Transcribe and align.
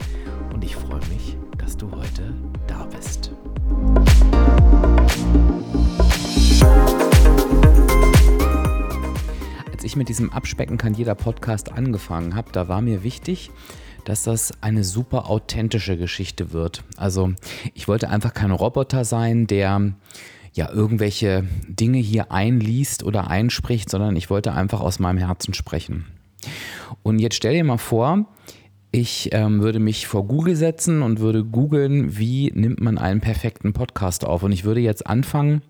Und 0.53 0.63
ich 0.63 0.77
freue 0.77 1.01
mich, 1.09 1.39
dass 1.57 1.79
du 1.79 1.91
heute 1.91 2.35
da 2.67 2.87
bist. 2.95 3.33
Als 9.73 9.83
ich 9.83 9.97
mit 9.97 10.11
diesem 10.11 10.31
Abspecken 10.31 10.77
kann 10.77 10.93
jeder 10.93 11.15
Podcast 11.15 11.73
angefangen 11.73 12.35
habe, 12.35 12.53
da 12.53 12.69
war 12.69 12.83
mir 12.83 13.03
wichtig, 13.03 13.51
dass 14.05 14.25
das 14.25 14.53
eine 14.61 14.85
super 14.85 15.29
authentische 15.29 15.97
Geschichte 15.97 16.53
wird. 16.53 16.85
Also 16.97 17.33
ich 17.75 17.89
wollte 17.89 18.09
einfach 18.09 18.35
kein 18.35 18.51
Roboter 18.51 19.05
sein, 19.05 19.47
der 19.47 19.93
ja 20.55 20.71
irgendwelche 20.71 21.45
Dinge 21.67 21.99
hier 21.99 22.31
einliest 22.31 23.05
oder 23.05 23.29
einspricht, 23.29 23.91
sondern 23.91 24.17
ich 24.17 24.31
wollte 24.31 24.53
einfach 24.53 24.81
aus 24.81 24.99
meinem 24.99 25.19
Herzen 25.19 25.55
sprechen. 25.55 26.07
Und 27.03 27.19
jetzt 27.19 27.37
stell 27.37 27.55
dir 27.55 27.65
mal 27.65 27.79
vor, 27.79 28.27
ich 28.91 29.31
ähm, 29.33 29.63
würde 29.63 29.81
mich 29.81 30.07
vor 30.07 30.27
Google 30.27 30.55
setzen 30.55 31.01
und 31.01 31.21
würde 31.21 31.45
googeln, 31.45 32.19
wie 32.19 32.53
nimmt 32.55 32.81
man 32.81 32.99
einen 32.99 33.21
perfekten 33.21 33.73
Podcast 33.73 34.27
auf. 34.27 34.43
Und 34.43 34.53
ich 34.53 34.65
würde 34.65 34.81
jetzt 34.81 35.07
anfangen, 35.07 35.63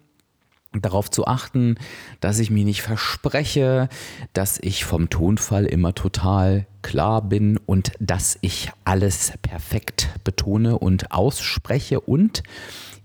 darauf 0.81 1.11
zu 1.11 1.27
achten, 1.27 1.77
dass 2.21 2.38
ich 2.38 2.51
mich 2.51 2.65
nicht 2.65 2.83
verspreche, 2.83 3.88
dass 4.33 4.59
ich 4.59 4.85
vom 4.85 5.10
Tonfall 5.10 5.66
immer 5.66 5.95
total 5.95 6.66
klar 6.83 7.23
bin 7.23 7.59
und 7.59 7.93
dass 8.01 8.38
ich 8.41 8.71
alles 8.85 9.33
perfekt 9.43 10.09
betone 10.24 10.79
und 10.79 11.13
ausspreche. 11.13 12.01
Und 12.01 12.43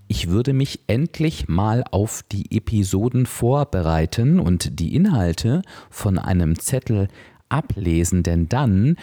ich 0.08 0.28
würde 0.28 0.54
mich 0.54 0.80
endlich 0.86 1.48
mal 1.48 1.84
auf 1.90 2.24
die 2.32 2.56
Episoden 2.56 3.26
vorbereiten 3.26 4.40
und 4.40 4.80
die 4.80 4.94
Inhalte 4.94 5.62
von 5.90 6.18
einem 6.18 6.58
Zettel 6.58 7.08
ablesen, 7.50 8.22
denn 8.22 8.48
dann 8.48 8.96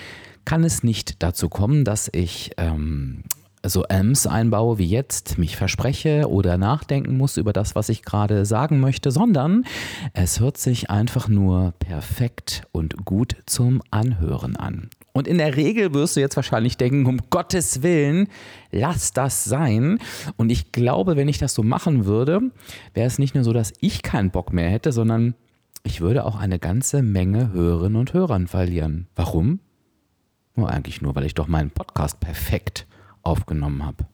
kann 0.45 0.63
es 0.63 0.83
nicht 0.83 1.23
dazu 1.23 1.49
kommen, 1.49 1.85
dass 1.85 2.09
ich 2.11 2.51
ähm, 2.57 3.23
so 3.67 3.83
Ms 3.87 4.27
einbaue 4.27 4.77
wie 4.77 4.85
jetzt, 4.85 5.37
mich 5.37 5.55
verspreche 5.55 6.29
oder 6.29 6.57
nachdenken 6.57 7.17
muss 7.17 7.37
über 7.37 7.53
das, 7.53 7.75
was 7.75 7.89
ich 7.89 8.03
gerade 8.03 8.45
sagen 8.45 8.79
möchte, 8.79 9.11
sondern 9.11 9.65
es 10.13 10.39
hört 10.39 10.57
sich 10.57 10.89
einfach 10.89 11.27
nur 11.27 11.73
perfekt 11.79 12.63
und 12.71 13.05
gut 13.05 13.35
zum 13.45 13.81
Anhören 13.91 14.55
an. 14.55 14.89
Und 15.13 15.27
in 15.27 15.37
der 15.37 15.55
Regel 15.55 15.93
wirst 15.93 16.15
du 16.15 16.19
jetzt 16.19 16.35
wahrscheinlich 16.35 16.77
denken, 16.77 17.05
um 17.05 17.19
Gottes 17.29 17.83
Willen, 17.83 18.27
lass 18.71 19.13
das 19.13 19.45
sein. 19.45 19.99
Und 20.35 20.51
ich 20.51 20.73
glaube, 20.73 21.15
wenn 21.15 21.29
ich 21.29 21.37
das 21.37 21.53
so 21.53 21.63
machen 21.63 22.05
würde, 22.05 22.51
wäre 22.93 23.07
es 23.07 23.17
nicht 23.17 23.33
nur 23.33 23.45
so, 23.45 23.53
dass 23.53 23.73
ich 23.79 24.03
keinen 24.03 24.31
Bock 24.31 24.51
mehr 24.51 24.69
hätte, 24.69 24.91
sondern 24.91 25.35
ich 25.83 26.01
würde 26.01 26.25
auch 26.25 26.35
eine 26.37 26.59
ganze 26.59 27.01
Menge 27.01 27.53
Hörerinnen 27.53 27.95
und 27.95 28.13
Hörern 28.13 28.47
verlieren. 28.47 29.07
Warum? 29.15 29.59
Nur 30.55 30.69
eigentlich 30.69 31.01
nur, 31.01 31.15
weil 31.15 31.25
ich 31.25 31.33
doch 31.33 31.47
meinen 31.47 31.71
Podcast 31.71 32.19
perfekt 32.19 32.87
aufgenommen 33.25 33.85
habe. 33.85 34.05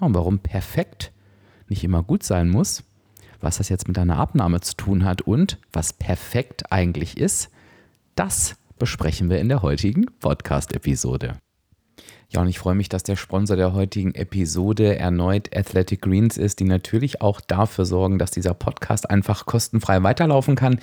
Und 0.00 0.14
warum 0.14 0.38
perfekt 0.38 1.12
nicht 1.68 1.84
immer 1.84 2.02
gut 2.02 2.22
sein 2.22 2.48
muss, 2.48 2.84
was 3.40 3.58
das 3.58 3.68
jetzt 3.68 3.88
mit 3.88 3.96
deiner 3.96 4.18
Abnahme 4.18 4.60
zu 4.60 4.76
tun 4.76 5.04
hat 5.04 5.22
und 5.22 5.58
was 5.72 5.92
perfekt 5.92 6.72
eigentlich 6.72 7.16
ist, 7.18 7.50
das 8.14 8.56
besprechen 8.78 9.30
wir 9.30 9.38
in 9.38 9.48
der 9.48 9.62
heutigen 9.62 10.06
Podcast-Episode. 10.20 11.38
Ja, 12.30 12.42
und 12.42 12.48
ich 12.48 12.58
freue 12.58 12.74
mich, 12.74 12.90
dass 12.90 13.04
der 13.04 13.16
Sponsor 13.16 13.56
der 13.56 13.72
heutigen 13.72 14.14
Episode 14.14 14.98
erneut 14.98 15.56
Athletic 15.56 16.02
Greens 16.02 16.36
ist, 16.36 16.60
die 16.60 16.64
natürlich 16.64 17.22
auch 17.22 17.40
dafür 17.40 17.86
sorgen, 17.86 18.18
dass 18.18 18.30
dieser 18.30 18.52
Podcast 18.52 19.08
einfach 19.08 19.46
kostenfrei 19.46 20.02
weiterlaufen 20.02 20.54
kann. 20.54 20.78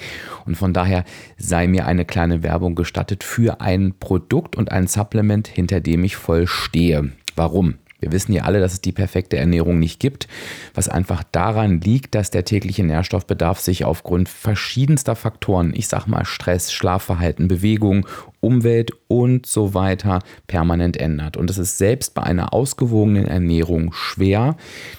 Und 0.46 0.56
von 0.56 0.74
daher 0.74 1.04
sei 1.38 1.68
mir 1.68 1.86
eine 1.86 2.04
kleine 2.04 2.42
Werbung 2.42 2.74
gestattet 2.74 3.24
für 3.24 3.62
ein 3.62 3.94
Produkt 4.00 4.56
und 4.56 4.72
ein 4.72 4.88
Supplement, 4.88 5.48
hinter 5.48 5.82
dem 5.82 6.04
ich 6.04 6.16
voll 6.16 6.48
stehe. 6.48 7.12
Warum? 7.36 7.76
Wir 8.00 8.12
wissen 8.12 8.34
ja 8.34 8.44
alle, 8.44 8.60
dass 8.60 8.74
es 8.74 8.82
die 8.82 8.92
perfekte 8.92 9.38
Ernährung 9.38 9.80
nicht 9.80 10.00
gibt, 10.00 10.28
was 10.74 10.90
einfach 10.90 11.24
daran 11.32 11.80
liegt, 11.80 12.14
dass 12.14 12.30
der 12.30 12.44
tägliche 12.44 12.84
Nährstoffbedarf 12.84 13.60
sich 13.60 13.86
aufgrund 13.86 14.28
verschiedenster 14.28 15.16
Faktoren, 15.16 15.74
ich 15.74 15.88
sag 15.88 16.06
mal 16.06 16.26
Stress, 16.26 16.74
Schlafverhalten, 16.74 17.48
Bewegung, 17.48 18.06
Umwelt 18.42 18.92
und 19.08 19.46
so 19.46 19.74
weiter 19.74 20.20
permanent 20.46 20.98
ändert. 20.98 21.38
Und 21.38 21.50
es 21.50 21.58
ist 21.58 21.78
selbst 21.78 22.14
bei 22.14 22.22
einer 22.22 22.54
ausgewogenen 22.54 23.26
Ernährung 23.26 23.94
schwer, 23.94 24.58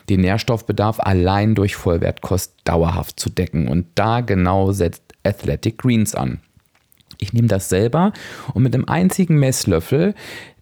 den 0.09 0.23
Nährstoffbedarf 0.23 0.99
allein 0.99 1.55
durch 1.55 1.77
Vollwertkost 1.77 2.55
dauerhaft 2.65 3.21
zu 3.21 3.31
decken. 3.31 3.69
Und 3.69 3.87
da 3.95 4.21
genau 4.23 4.73
setzt 4.73 5.03
Athletic 5.23 5.79
Greens 5.79 6.15
an. 6.15 6.41
Ich 7.19 7.33
nehme 7.33 7.49
das 7.49 7.69
selber 7.69 8.13
und 8.55 8.63
mit 8.63 8.75
einem 8.75 8.85
einzigen 8.87 9.39
Messlöffel 9.39 10.15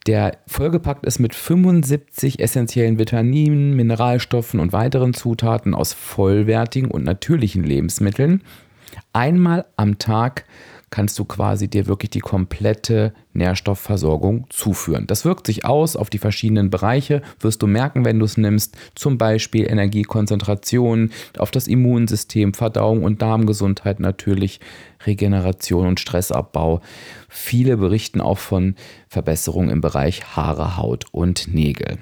der 0.07 0.37
vollgepackt 0.47 1.07
ist 1.07 1.19
mit 1.19 1.35
75 1.35 2.39
essentiellen 2.41 2.99
Vitaminen, 2.99 3.75
Mineralstoffen 3.75 4.61
und 4.61 4.73
weiteren 4.73 5.15
Zutaten 5.15 5.75
aus 5.75 5.95
vollwertigen 5.95 6.91
und 6.91 7.05
natürlichen 7.05 7.65
Lebensmitteln. 7.65 8.43
Einmal 9.13 9.65
am 9.77 9.99
Tag 9.99 10.45
kannst 10.95 11.19
du 11.19 11.25
quasi 11.25 11.67
dir 11.67 11.89
wirklich 11.89 12.11
die 12.11 12.21
komplette 12.21 13.15
Nährstoffversorgung 13.33 14.47
zuführen. 14.49 15.09
Das 15.09 15.25
wirkt 15.25 15.45
sich 15.49 15.65
aus 15.65 15.97
auf 15.97 16.09
die 16.09 16.19
verschiedenen 16.19 16.71
Bereiche, 16.71 17.21
wirst 17.41 17.63
du 17.63 17.67
merken, 17.67 18.05
wenn 18.05 18.21
du 18.21 18.25
es 18.25 18.37
nimmst, 18.37 18.77
zum 18.95 19.19
Beispiel 19.19 19.69
Energiekonzentration, 19.69 21.11
auf 21.37 21.51
das 21.51 21.67
Immunsystem, 21.67 22.55
Verdauung 22.55 23.03
und 23.03 23.23
Darmgesundheit 23.23 23.99
natürlich, 23.99 24.61
Regeneration 25.05 25.89
und 25.89 25.99
Stressabbau. 25.99 26.81
Viele 27.29 27.77
berichten 27.77 28.21
auch 28.21 28.39
von 28.39 28.77
Verbesserungen 29.09 29.71
im 29.71 29.81
Bereich 29.81 30.37
Haare, 30.37 30.77
Haut 30.77 31.07
und 31.11 31.53
Nägel. 31.53 31.99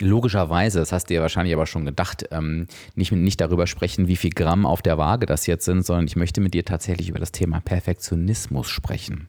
logischerweise, 0.00 0.78
das 0.78 0.92
hast 0.92 1.10
du 1.10 1.14
ja 1.14 1.20
wahrscheinlich 1.20 1.54
aber 1.54 1.66
schon 1.66 1.84
gedacht, 1.84 2.24
ähm, 2.30 2.66
nicht, 2.94 3.12
nicht 3.12 3.40
darüber 3.40 3.66
sprechen, 3.66 4.08
wie 4.08 4.16
viel 4.16 4.30
Gramm 4.30 4.66
auf 4.66 4.82
der 4.82 4.98
Waage 4.98 5.26
das 5.26 5.46
jetzt 5.46 5.64
sind, 5.64 5.84
sondern 5.84 6.06
ich 6.06 6.16
möchte 6.16 6.40
mit 6.40 6.54
dir 6.54 6.64
tatsächlich 6.64 7.08
über 7.08 7.18
das 7.18 7.32
Thema 7.32 7.60
Perfektionismus 7.60 8.68
sprechen. 8.68 9.28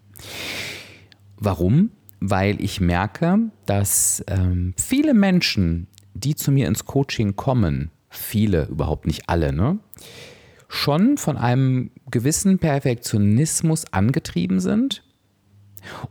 Warum? 1.37 1.91
Weil 2.19 2.61
ich 2.61 2.81
merke, 2.81 3.39
dass 3.65 4.23
ähm, 4.27 4.73
viele 4.77 5.13
Menschen, 5.13 5.87
die 6.13 6.35
zu 6.35 6.51
mir 6.51 6.67
ins 6.67 6.85
Coaching 6.85 7.35
kommen, 7.35 7.91
viele, 8.09 8.65
überhaupt 8.65 9.07
nicht 9.07 9.29
alle, 9.29 9.53
ne? 9.53 9.79
Schon 10.69 11.17
von 11.17 11.35
einem 11.35 11.91
gewissen 12.09 12.59
Perfektionismus 12.59 13.91
angetrieben 13.91 14.59
sind 14.59 15.03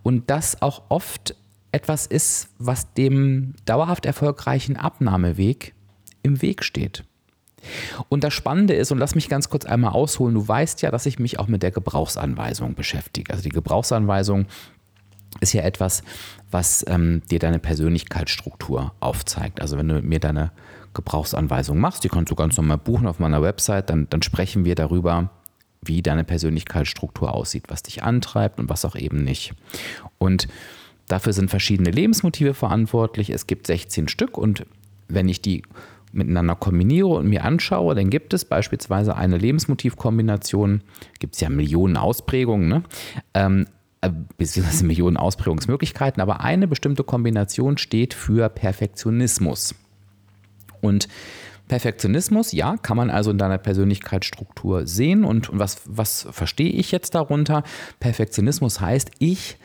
und 0.03 0.29
das 0.31 0.61
auch 0.61 0.83
oft 0.91 1.35
etwas 1.73 2.07
ist, 2.07 2.51
was 2.59 2.93
dem 2.95 3.55
dauerhaft 3.65 4.05
erfolgreichen 4.05 4.77
Abnahmeweg 4.77 5.75
im 6.23 6.43
Weg 6.43 6.65
steht. 6.65 7.05
Und 8.09 8.25
das 8.25 8.35
Spannende 8.35 8.75
ist, 8.75 8.91
und 8.93 8.99
lass 8.99 9.15
mich 9.15 9.29
ganz 9.29 9.49
kurz 9.49 9.65
einmal 9.65 9.93
ausholen, 9.93 10.35
du 10.35 10.47
weißt 10.47 10.83
ja, 10.83 10.91
dass 10.91 11.07
ich 11.07 11.19
mich 11.19 11.39
auch 11.39 11.49
mit 11.49 11.63
der 11.63 11.71
Gebrauchsanweisung 11.71 12.75
beschäftige. 12.75 13.33
Also 13.33 13.43
die 13.43 13.49
Gebrauchsanweisung 13.51 14.47
ist 15.41 15.53
ja 15.53 15.63
etwas, 15.63 16.03
was 16.51 16.85
ähm, 16.89 17.23
dir 17.31 17.39
deine 17.39 17.59
Persönlichkeitsstruktur 17.59 18.93
aufzeigt. 19.01 19.61
Also 19.61 19.77
wenn 19.77 19.89
du 19.89 20.01
mir 20.01 20.21
deine 20.21 20.53
Gebrauchsanweisung 20.99 21.79
machst, 21.79 22.03
die 22.03 22.09
kannst 22.09 22.33
du 22.33 22.35
ganz 22.35 22.57
normal 22.57 22.79
buchen 22.79 23.07
auf 23.07 23.21
meiner 23.21 23.41
Website, 23.41 23.89
dann, 23.89 24.09
dann 24.11 24.21
sprechen 24.21 24.65
wir 24.65 24.75
darüber, 24.75 25.31
wie 25.81 26.03
deine 26.03 26.25
Persönlichkeitsstruktur 26.25 27.33
aussieht, 27.33 27.67
was 27.69 27.85
dich 27.85 28.03
antreibt 28.03 28.59
und 28.59 28.69
was 28.69 28.85
auch 28.85 28.97
eben 28.97 29.23
nicht. 29.23 29.55
Und 30.19 30.49
dafür 31.07 31.33
sind 31.33 31.51
verschiedene 31.51 31.93
Lebensmotive 31.93 32.53
verantwortlich. 32.53 33.31
Es 33.31 33.47
gibt 33.47 33.69
16 33.69 34.09
Stück 34.09 34.37
und 34.37 34.67
wenn 35.07 35.29
ich 35.29 35.41
die 35.41 35.63
miteinander 36.11 36.57
kombiniere 36.57 37.07
und 37.07 37.29
mir 37.29 37.45
anschaue, 37.45 37.95
dann 37.95 38.11
gibt 38.11 38.35
es 38.35 38.45
beispielsweise 38.45 39.17
eine 39.17 39.39
Lebensmotivkombination, 39.39 40.83
gibt 41.21 41.37
es 41.37 41.41
ja 41.41 41.49
Millionen 41.49 41.97
Ausprägungen, 41.97 42.69
ne? 42.69 42.83
ähm, 43.35 43.67
äh, 44.01 44.11
beziehungsweise 44.37 44.85
Millionen 44.85 45.17
Ausprägungsmöglichkeiten, 45.17 46.21
aber 46.21 46.41
eine 46.41 46.67
bestimmte 46.67 47.05
Kombination 47.05 47.79
steht 47.79 48.15
für 48.15 48.49
Perfektionismus. 48.49 49.77
Und 50.81 51.09
Perfektionismus, 51.69 52.53
ja, 52.53 52.77
kann 52.79 52.97
man 52.97 53.11
also 53.11 53.31
in 53.31 53.39
deiner 53.39 53.59
Persönlichkeitsstruktur 53.59 54.87
sehen. 54.87 55.25
Und, 55.25 55.51
was, 55.53 55.83
was 55.85 56.27
verstehe 56.31 56.71
ich 56.71 56.91
jetzt 56.91 57.15
darunter? 57.15 57.63
Perfektionismus 58.01 58.81
heißt, 58.81 59.11
ich 59.19 59.59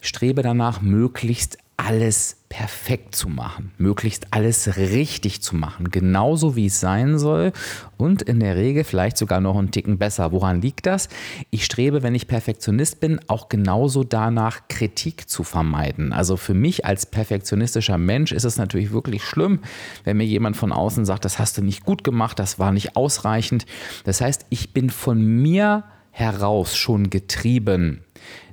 strebe 0.00 0.42
danach, 0.42 0.80
möglichst 0.80 1.58
alles 1.78 2.36
perfekt 2.48 3.14
zu 3.14 3.28
machen, 3.28 3.72
möglichst 3.78 4.28
alles 4.32 4.76
richtig 4.76 5.42
zu 5.42 5.54
machen, 5.54 5.90
genauso 5.90 6.56
wie 6.56 6.66
es 6.66 6.80
sein 6.80 7.18
soll 7.18 7.52
und 7.96 8.20
in 8.22 8.40
der 8.40 8.56
Regel 8.56 8.82
vielleicht 8.82 9.16
sogar 9.16 9.40
noch 9.40 9.56
einen 9.56 9.70
Ticken 9.70 9.96
besser. 9.96 10.32
Woran 10.32 10.60
liegt 10.60 10.86
das? 10.86 11.08
Ich 11.50 11.64
strebe, 11.64 12.02
wenn 12.02 12.16
ich 12.16 12.26
Perfektionist 12.26 13.00
bin, 13.00 13.20
auch 13.28 13.48
genauso 13.48 14.02
danach, 14.02 14.66
Kritik 14.68 15.30
zu 15.30 15.44
vermeiden. 15.44 16.12
Also 16.12 16.36
für 16.36 16.54
mich 16.54 16.84
als 16.84 17.06
perfektionistischer 17.06 17.96
Mensch 17.96 18.32
ist 18.32 18.44
es 18.44 18.56
natürlich 18.56 18.90
wirklich 18.90 19.22
schlimm, 19.22 19.60
wenn 20.04 20.16
mir 20.16 20.26
jemand 20.26 20.56
von 20.56 20.72
außen 20.72 21.04
sagt, 21.04 21.24
das 21.24 21.38
hast 21.38 21.58
du 21.58 21.62
nicht 21.62 21.84
gut 21.84 22.02
gemacht, 22.02 22.40
das 22.40 22.58
war 22.58 22.72
nicht 22.72 22.96
ausreichend. 22.96 23.66
Das 24.04 24.20
heißt, 24.20 24.46
ich 24.50 24.72
bin 24.72 24.90
von 24.90 25.22
mir 25.22 25.84
heraus 26.10 26.76
schon 26.76 27.10
getrieben 27.10 28.00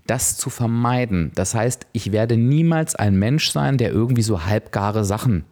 das 0.08 0.38
zu 0.38 0.50
vermeiden. 0.50 1.32
Das 1.36 1.56
heißt, 1.56 1.88
ich 1.94 2.12
werde 2.12 2.38
niemals 2.38 2.96
ein 2.96 3.16
Mensch 3.16 3.52
sein, 3.52 3.78
der 3.78 3.92
irgendwie 3.92 4.22
so 4.22 4.46
halbgare 4.46 5.04
Sachen 5.04 5.46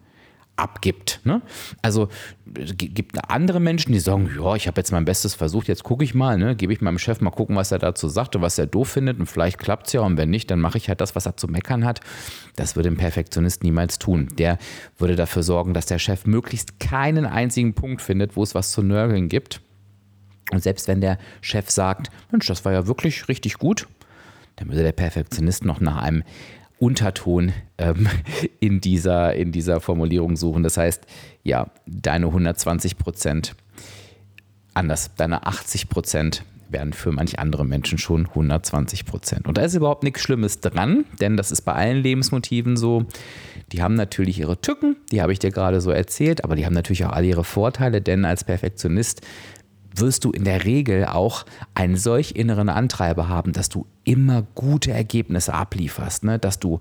abgibt. 0.56 1.20
Ne? 1.24 1.42
Also 1.82 2.08
gibt 2.46 3.18
andere 3.28 3.58
Menschen, 3.58 3.92
die 3.92 3.98
sagen, 3.98 4.30
ja, 4.38 4.54
ich 4.54 4.68
habe 4.68 4.80
jetzt 4.80 4.92
mein 4.92 5.04
Bestes 5.04 5.34
versucht, 5.34 5.66
jetzt 5.66 5.82
gucke 5.82 6.04
ich 6.04 6.14
mal, 6.14 6.38
ne? 6.38 6.54
gebe 6.54 6.72
ich 6.72 6.80
meinem 6.80 6.98
Chef 6.98 7.20
mal 7.20 7.30
gucken, 7.30 7.56
was 7.56 7.72
er 7.72 7.80
dazu 7.80 8.08
sagt 8.08 8.36
und 8.36 8.42
was 8.42 8.58
er 8.58 8.66
doof 8.66 8.90
findet 8.90 9.18
und 9.18 9.26
vielleicht 9.26 9.58
klappt 9.58 9.88
es 9.88 9.94
ja 9.94 10.02
und 10.02 10.16
wenn 10.16 10.30
nicht, 10.30 10.50
dann 10.50 10.60
mache 10.60 10.78
ich 10.78 10.88
halt 10.88 11.00
das, 11.00 11.16
was 11.16 11.26
er 11.26 11.36
zu 11.36 11.48
meckern 11.48 11.84
hat. 11.84 12.00
Das 12.54 12.76
würde 12.76 12.88
ein 12.88 12.96
Perfektionist 12.96 13.64
niemals 13.64 13.98
tun. 13.98 14.28
Der 14.38 14.58
würde 14.96 15.16
dafür 15.16 15.42
sorgen, 15.42 15.74
dass 15.74 15.86
der 15.86 15.98
Chef 15.98 16.24
möglichst 16.24 16.78
keinen 16.78 17.26
einzigen 17.26 17.74
Punkt 17.74 18.00
findet, 18.00 18.36
wo 18.36 18.42
es 18.44 18.54
was 18.54 18.70
zu 18.70 18.82
nörgeln 18.82 19.28
gibt. 19.28 19.60
Und 20.52 20.62
selbst 20.62 20.86
wenn 20.86 21.00
der 21.00 21.18
Chef 21.40 21.70
sagt, 21.70 22.10
Mensch, 22.30 22.46
das 22.46 22.64
war 22.64 22.72
ja 22.72 22.86
wirklich 22.86 23.28
richtig 23.28 23.54
gut, 23.54 23.88
da 24.56 24.66
würde 24.66 24.82
der 24.82 24.92
Perfektionist 24.92 25.64
noch 25.64 25.80
nach 25.80 26.02
einem 26.02 26.22
Unterton 26.78 27.52
ähm, 27.78 28.08
in, 28.60 28.80
dieser, 28.80 29.34
in 29.34 29.52
dieser 29.52 29.80
Formulierung 29.80 30.36
suchen. 30.36 30.62
Das 30.62 30.76
heißt, 30.76 31.04
ja, 31.42 31.70
deine 31.86 32.26
120 32.26 32.98
Prozent, 32.98 33.54
anders, 34.74 35.14
deine 35.16 35.46
80 35.46 35.88
Prozent 35.88 36.44
wären 36.70 36.92
für 36.92 37.12
manch 37.12 37.38
andere 37.38 37.64
Menschen 37.64 37.98
schon 37.98 38.26
120 38.26 39.06
Prozent. 39.06 39.46
Und 39.46 39.58
da 39.58 39.62
ist 39.62 39.74
überhaupt 39.74 40.02
nichts 40.02 40.22
Schlimmes 40.22 40.60
dran, 40.60 41.04
denn 41.20 41.36
das 41.36 41.52
ist 41.52 41.62
bei 41.62 41.72
allen 41.72 42.02
Lebensmotiven 42.02 42.76
so. 42.76 43.06
Die 43.72 43.82
haben 43.82 43.94
natürlich 43.94 44.40
ihre 44.40 44.60
Tücken, 44.60 44.96
die 45.12 45.22
habe 45.22 45.32
ich 45.32 45.38
dir 45.38 45.50
gerade 45.50 45.80
so 45.80 45.90
erzählt, 45.90 46.44
aber 46.44 46.56
die 46.56 46.66
haben 46.66 46.74
natürlich 46.74 47.04
auch 47.04 47.12
alle 47.12 47.26
ihre 47.26 47.44
Vorteile, 47.44 48.02
denn 48.02 48.24
als 48.24 48.44
Perfektionist 48.44 49.22
wirst 49.94 50.24
du 50.24 50.30
in 50.30 50.44
der 50.44 50.64
Regel 50.64 51.06
auch 51.06 51.44
einen 51.74 51.96
solch 51.96 52.32
inneren 52.32 52.68
Antreiber 52.68 53.28
haben, 53.28 53.52
dass 53.52 53.68
du 53.68 53.86
immer 54.04 54.42
gute 54.54 54.92
Ergebnisse 54.92 55.54
ablieferst, 55.54 56.24
ne? 56.24 56.38
dass 56.38 56.58
du 56.58 56.78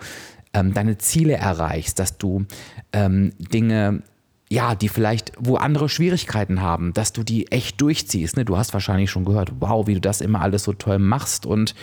ähm, 0.54 0.74
deine 0.74 0.98
Ziele 0.98 1.34
erreichst, 1.34 2.00
dass 2.00 2.18
du 2.18 2.46
ähm, 2.92 3.34
Dinge 3.38 4.04
ja, 4.50 4.76
die 4.76 4.90
vielleicht, 4.90 5.32
wo 5.40 5.56
andere 5.56 5.90
Schwierigkeiten 5.90 6.62
haben, 6.62 6.94
dass 6.94 7.12
du 7.12 7.24
die 7.24 7.52
echt 7.52 7.82
durchziehst. 7.82 8.38
Ne? 8.38 8.46
Du 8.46 8.56
hast 8.56 8.72
wahrscheinlich 8.74 9.10
schon 9.10 9.26
gehört, 9.26 9.52
wow, 9.60 9.88
wie 9.88 9.96
du 9.96 10.02
das 10.02 10.22
immer 10.22 10.42
alles 10.42 10.64
so 10.64 10.74
toll 10.74 11.00
machst 11.00 11.48
und 11.48 11.74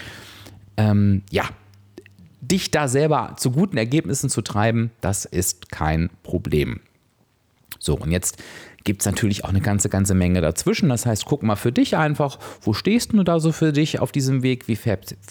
ähm, 0.76 1.22
ja, 1.30 1.48
dich 2.40 2.70
da 2.70 2.86
selber 2.86 3.34
zu 3.36 3.50
guten 3.50 3.76
Ergebnissen 3.76 4.30
zu 4.30 4.40
treiben, 4.40 4.92
das 5.00 5.24
ist 5.24 5.70
kein 5.72 6.10
Problem. 6.22 6.78
So, 7.80 7.96
und 7.96 8.12
jetzt 8.12 8.40
gibt 8.84 9.02
es 9.02 9.06
natürlich 9.06 9.44
auch 9.44 9.50
eine 9.50 9.60
ganze, 9.60 9.88
ganze 9.88 10.14
Menge 10.14 10.40
dazwischen. 10.40 10.88
Das 10.88 11.06
heißt, 11.06 11.24
guck 11.24 11.42
mal 11.42 11.56
für 11.56 11.72
dich 11.72 11.96
einfach, 11.96 12.38
wo 12.62 12.72
stehst 12.72 13.12
du 13.12 13.22
da 13.22 13.40
so 13.40 13.52
für 13.52 13.72
dich 13.72 13.98
auf 13.98 14.12
diesem 14.12 14.42
Weg? 14.42 14.68
Wie, 14.68 14.78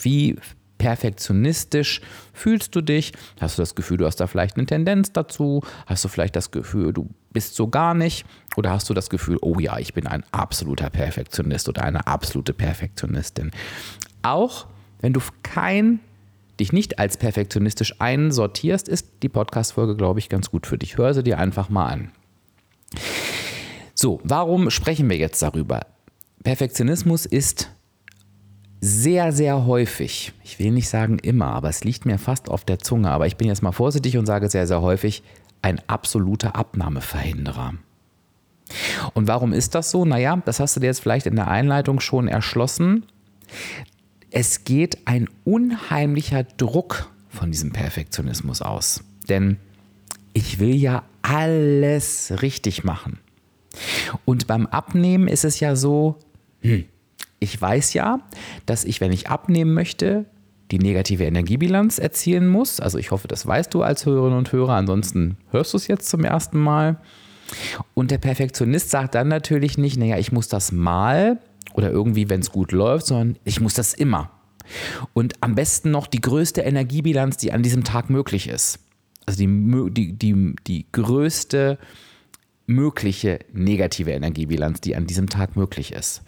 wie 0.01 0.35
perfektionistisch 0.77 2.01
fühlst 2.33 2.75
du 2.75 2.81
dich? 2.81 3.13
Hast 3.39 3.57
du 3.57 3.61
das 3.61 3.75
Gefühl, 3.75 3.97
du 3.97 4.05
hast 4.05 4.17
da 4.17 4.27
vielleicht 4.27 4.57
eine 4.57 4.65
Tendenz 4.65 5.11
dazu? 5.11 5.61
Hast 5.85 6.03
du 6.03 6.07
vielleicht 6.07 6.35
das 6.35 6.51
Gefühl, 6.51 6.93
du 6.93 7.09
bist 7.31 7.55
so 7.55 7.67
gar 7.67 7.93
nicht? 7.93 8.25
Oder 8.55 8.71
hast 8.71 8.89
du 8.89 8.95
das 8.95 9.09
Gefühl, 9.09 9.37
oh 9.41 9.59
ja, 9.59 9.77
ich 9.77 9.93
bin 9.93 10.07
ein 10.07 10.23
absoluter 10.31 10.89
Perfektionist 10.89 11.69
oder 11.69 11.83
eine 11.83 12.07
absolute 12.07 12.53
Perfektionistin? 12.53 13.51
Auch 14.23 14.67
wenn 15.01 15.13
du 15.13 15.21
kein 15.43 15.99
dich 16.59 16.73
nicht 16.73 16.99
als 16.99 17.17
perfektionistisch 17.17 17.95
einsortierst, 17.99 18.89
ist 18.89 19.07
die 19.23 19.29
Podcast-Folge, 19.29 19.95
glaube 19.95 20.19
ich, 20.19 20.27
ganz 20.27 20.49
gut 20.51 20.67
für 20.67 20.77
dich. 20.77 20.97
Hör 20.97 21.13
sie 21.13 21.23
dir 21.23 21.39
einfach 21.39 21.69
mal 21.69 21.85
an. 21.85 22.11
So, 24.01 24.21
warum 24.23 24.69
sprechen 24.69 25.09
wir 25.09 25.17
jetzt 25.17 25.41
darüber? 25.41 25.81
Perfektionismus 26.45 27.25
ist 27.25 27.69
sehr, 28.79 29.33
sehr 29.33 29.65
häufig, 29.65 30.31
ich 30.41 30.57
will 30.57 30.71
nicht 30.71 30.87
sagen 30.87 31.19
immer, 31.19 31.47
aber 31.47 31.67
es 31.67 31.83
liegt 31.83 32.05
mir 32.05 32.17
fast 32.17 32.47
auf 32.47 32.63
der 32.63 32.79
Zunge, 32.79 33.11
aber 33.11 33.27
ich 33.27 33.35
bin 33.35 33.49
jetzt 33.49 33.61
mal 33.61 33.73
vorsichtig 33.73 34.17
und 34.17 34.25
sage 34.25 34.49
sehr, 34.49 34.67
sehr 34.67 34.81
häufig, 34.81 35.21
ein 35.61 35.81
absoluter 35.87 36.55
Abnahmeverhinderer. 36.55 37.73
Und 39.15 39.27
warum 39.27 39.51
ist 39.51 39.75
das 39.75 39.91
so? 39.91 40.05
Naja, 40.05 40.41
das 40.45 40.61
hast 40.61 40.77
du 40.77 40.79
dir 40.79 40.85
jetzt 40.85 41.01
vielleicht 41.01 41.25
in 41.25 41.35
der 41.35 41.49
Einleitung 41.49 41.99
schon 41.99 42.29
erschlossen. 42.29 43.03
Es 44.31 44.63
geht 44.63 44.99
ein 45.09 45.27
unheimlicher 45.43 46.43
Druck 46.43 47.11
von 47.27 47.51
diesem 47.51 47.73
Perfektionismus 47.73 48.61
aus. 48.61 49.03
Denn 49.27 49.57
ich 50.31 50.59
will 50.59 50.75
ja 50.75 51.03
alles 51.21 52.41
richtig 52.41 52.85
machen. 52.85 53.19
Und 54.25 54.47
beim 54.47 54.67
Abnehmen 54.67 55.27
ist 55.27 55.45
es 55.45 55.59
ja 55.59 55.75
so, 55.75 56.17
hm, 56.61 56.85
ich 57.39 57.59
weiß 57.59 57.93
ja, 57.93 58.19
dass 58.65 58.83
ich, 58.85 59.01
wenn 59.01 59.11
ich 59.11 59.29
abnehmen 59.29 59.73
möchte, 59.73 60.25
die 60.71 60.79
negative 60.79 61.23
Energiebilanz 61.23 61.97
erzielen 61.97 62.47
muss. 62.47 62.79
Also 62.79 62.97
ich 62.97 63.11
hoffe, 63.11 63.27
das 63.27 63.45
weißt 63.45 63.73
du 63.73 63.81
als 63.81 64.05
Hörerinnen 64.05 64.37
und 64.37 64.51
Hörer. 64.51 64.73
Ansonsten 64.73 65.37
hörst 65.51 65.73
du 65.73 65.77
es 65.77 65.87
jetzt 65.87 66.09
zum 66.09 66.23
ersten 66.23 66.59
Mal. 66.59 66.97
Und 67.95 68.11
der 68.11 68.19
Perfektionist 68.19 68.91
sagt 68.91 69.15
dann 69.15 69.27
natürlich 69.27 69.77
nicht, 69.77 69.97
naja, 69.97 70.17
ich 70.17 70.31
muss 70.31 70.47
das 70.47 70.71
mal 70.71 71.39
oder 71.73 71.89
irgendwie, 71.89 72.29
wenn 72.29 72.41
es 72.41 72.51
gut 72.51 72.71
läuft, 72.71 73.07
sondern 73.07 73.37
ich 73.45 73.59
muss 73.59 73.73
das 73.73 73.93
immer. 73.93 74.31
Und 75.13 75.33
am 75.41 75.55
besten 75.55 75.89
noch 75.89 76.05
die 76.05 76.21
größte 76.21 76.61
Energiebilanz, 76.61 77.37
die 77.37 77.51
an 77.51 77.63
diesem 77.63 77.83
Tag 77.83 78.11
möglich 78.11 78.47
ist. 78.47 78.79
Also 79.25 79.39
die, 79.39 79.91
die, 79.91 80.13
die, 80.13 80.55
die 80.67 80.85
größte 80.91 81.79
mögliche 82.69 83.39
negative 83.51 84.11
Energiebilanz, 84.11 84.79
die 84.79 84.95
an 84.95 85.07
diesem 85.07 85.27
Tag 85.27 85.55
möglich 85.55 85.91
ist. 85.91 86.21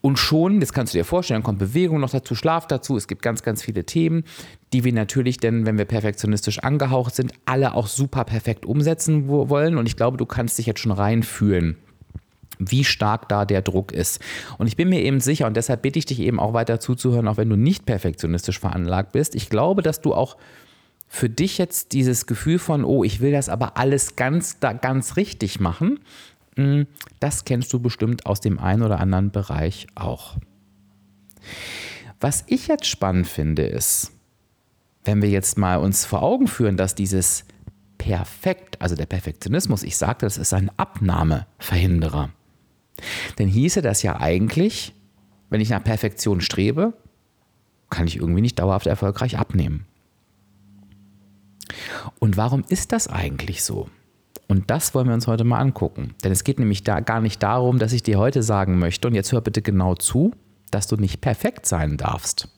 Und 0.00 0.18
schon, 0.18 0.60
das 0.60 0.72
kannst 0.72 0.94
du 0.94 0.98
dir 0.98 1.04
vorstellen, 1.04 1.42
kommt 1.42 1.58
Bewegung 1.58 2.00
noch 2.00 2.10
dazu, 2.10 2.34
Schlaf 2.34 2.66
dazu. 2.66 2.96
Es 2.96 3.06
gibt 3.06 3.20
ganz, 3.20 3.42
ganz 3.42 3.62
viele 3.62 3.84
Themen, 3.84 4.24
die 4.72 4.84
wir 4.84 4.94
natürlich 4.94 5.36
denn, 5.36 5.66
wenn 5.66 5.76
wir 5.76 5.84
perfektionistisch 5.84 6.60
angehaucht 6.60 7.14
sind, 7.14 7.32
alle 7.44 7.74
auch 7.74 7.86
super 7.86 8.24
perfekt 8.24 8.64
umsetzen 8.64 9.28
wollen. 9.28 9.76
Und 9.76 9.86
ich 9.86 9.96
glaube, 9.96 10.16
du 10.16 10.24
kannst 10.24 10.56
dich 10.56 10.64
jetzt 10.64 10.80
schon 10.80 10.92
reinfühlen, 10.92 11.76
wie 12.58 12.84
stark 12.84 13.28
da 13.28 13.44
der 13.44 13.60
Druck 13.60 13.92
ist. 13.92 14.20
Und 14.56 14.68
ich 14.68 14.76
bin 14.76 14.88
mir 14.88 15.02
eben 15.02 15.20
sicher, 15.20 15.46
und 15.46 15.56
deshalb 15.56 15.82
bitte 15.82 15.98
ich 15.98 16.06
dich 16.06 16.20
eben 16.20 16.40
auch 16.40 16.54
weiter 16.54 16.80
zuzuhören, 16.80 17.28
auch 17.28 17.36
wenn 17.36 17.50
du 17.50 17.56
nicht 17.56 17.84
perfektionistisch 17.84 18.58
veranlagt 18.58 19.12
bist. 19.12 19.34
Ich 19.34 19.50
glaube, 19.50 19.82
dass 19.82 20.00
du 20.00 20.14
auch 20.14 20.38
für 21.12 21.28
dich 21.28 21.58
jetzt 21.58 21.92
dieses 21.92 22.26
Gefühl 22.26 22.60
von, 22.60 22.84
oh, 22.84 23.02
ich 23.02 23.20
will 23.20 23.32
das 23.32 23.48
aber 23.48 23.76
alles 23.76 24.14
ganz, 24.14 24.60
ganz 24.60 25.16
richtig 25.16 25.58
machen, 25.58 25.98
hm, 26.54 26.86
das 27.18 27.44
kennst 27.44 27.72
du 27.72 27.80
bestimmt 27.80 28.26
aus 28.26 28.40
dem 28.40 28.60
einen 28.60 28.82
oder 28.82 29.00
anderen 29.00 29.32
Bereich 29.32 29.88
auch. 29.96 30.36
Was 32.20 32.44
ich 32.46 32.68
jetzt 32.68 32.86
spannend 32.86 33.26
finde, 33.26 33.64
ist, 33.64 34.12
wenn 35.02 35.20
wir 35.20 35.28
jetzt 35.28 35.58
mal 35.58 35.78
uns 35.78 36.04
vor 36.04 36.22
Augen 36.22 36.46
führen, 36.46 36.76
dass 36.76 36.94
dieses 36.94 37.44
perfekt, 37.98 38.80
also 38.80 38.94
der 38.94 39.06
Perfektionismus, 39.06 39.82
ich 39.82 39.96
sagte, 39.96 40.26
das 40.26 40.38
ist 40.38 40.54
ein 40.54 40.70
Abnahmeverhinderer. 40.76 42.30
Denn 43.38 43.48
hieße 43.48 43.82
das 43.82 44.04
ja 44.04 44.20
eigentlich, 44.20 44.94
wenn 45.48 45.60
ich 45.60 45.70
nach 45.70 45.82
Perfektion 45.82 46.40
strebe, 46.40 46.92
kann 47.88 48.06
ich 48.06 48.16
irgendwie 48.16 48.42
nicht 48.42 48.60
dauerhaft 48.60 48.86
erfolgreich 48.86 49.38
abnehmen. 49.38 49.86
Und 52.18 52.36
warum 52.36 52.64
ist 52.68 52.92
das 52.92 53.08
eigentlich 53.08 53.62
so? 53.62 53.88
Und 54.48 54.70
das 54.70 54.94
wollen 54.94 55.06
wir 55.06 55.14
uns 55.14 55.26
heute 55.26 55.44
mal 55.44 55.60
angucken. 55.60 56.14
Denn 56.24 56.32
es 56.32 56.42
geht 56.42 56.58
nämlich 56.58 56.82
da 56.82 57.00
gar 57.00 57.20
nicht 57.20 57.42
darum, 57.42 57.78
dass 57.78 57.92
ich 57.92 58.02
dir 58.02 58.18
heute 58.18 58.42
sagen 58.42 58.78
möchte, 58.78 59.06
und 59.06 59.14
jetzt 59.14 59.30
hör 59.32 59.40
bitte 59.40 59.62
genau 59.62 59.94
zu, 59.94 60.32
dass 60.70 60.86
du 60.86 60.96
nicht 60.96 61.20
perfekt 61.20 61.66
sein 61.66 61.96
darfst. 61.96 62.48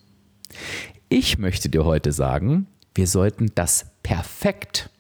Ich 1.09 1.39
möchte 1.39 1.69
dir 1.69 1.85
heute 1.85 2.13
sagen, 2.13 2.67
wir 2.95 3.07
sollten 3.07 3.53
das 3.55 3.87
perfekt 4.03 4.91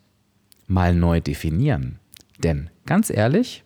mal 0.67 0.95
neu 0.95 1.21
definieren. 1.21 1.99
Denn 2.39 2.71
ganz 2.87 3.09
ehrlich, 3.09 3.65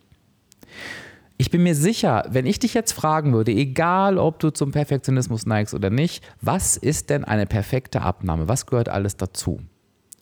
ich 1.39 1.51
bin 1.51 1.63
mir 1.63 1.75
sicher, 1.75 2.25
wenn 2.31 2.47
ich 2.47 2.59
dich 2.59 2.75
jetzt 2.75 2.93
fragen 2.93 3.33
würde, 3.33 3.53
egal 3.53 4.19
ob 4.19 4.39
du 4.39 4.51
zum 4.51 4.71
Perfektionismus 4.71 5.47
neigst 5.47 5.75
oder 5.75 5.91
nicht, 5.91 6.25
was 6.41 6.77
ist 6.77 7.11
denn 7.11 7.25
eine 7.25 7.47
perfekte 7.47 8.03
Abnahme? 8.03 8.49
Was 8.49 8.67
gehört 8.67 8.89
alles 8.89 9.17
dazu? 9.17 9.61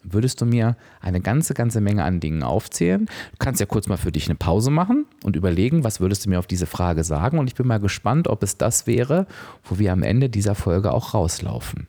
Würdest 0.04 0.40
du 0.40 0.46
mir 0.46 0.76
eine 1.00 1.20
ganze, 1.20 1.54
ganze 1.54 1.80
Menge 1.80 2.04
an 2.04 2.20
Dingen 2.20 2.42
aufzählen? 2.42 3.06
Du 3.06 3.36
kannst 3.38 3.60
ja 3.60 3.66
kurz 3.66 3.88
mal 3.88 3.96
für 3.96 4.12
dich 4.12 4.28
eine 4.28 4.36
Pause 4.36 4.70
machen 4.70 5.06
und 5.24 5.34
überlegen, 5.34 5.82
was 5.82 5.98
würdest 5.98 6.26
du 6.26 6.30
mir 6.30 6.38
auf 6.38 6.46
diese 6.46 6.66
Frage 6.66 7.04
sagen? 7.04 7.38
Und 7.38 7.48
ich 7.48 7.54
bin 7.54 7.66
mal 7.66 7.80
gespannt, 7.80 8.28
ob 8.28 8.42
es 8.42 8.58
das 8.58 8.86
wäre, 8.86 9.26
wo 9.64 9.78
wir 9.78 9.92
am 9.92 10.02
Ende 10.02 10.28
dieser 10.28 10.54
Folge 10.54 10.92
auch 10.92 11.14
rauslaufen. 11.14 11.86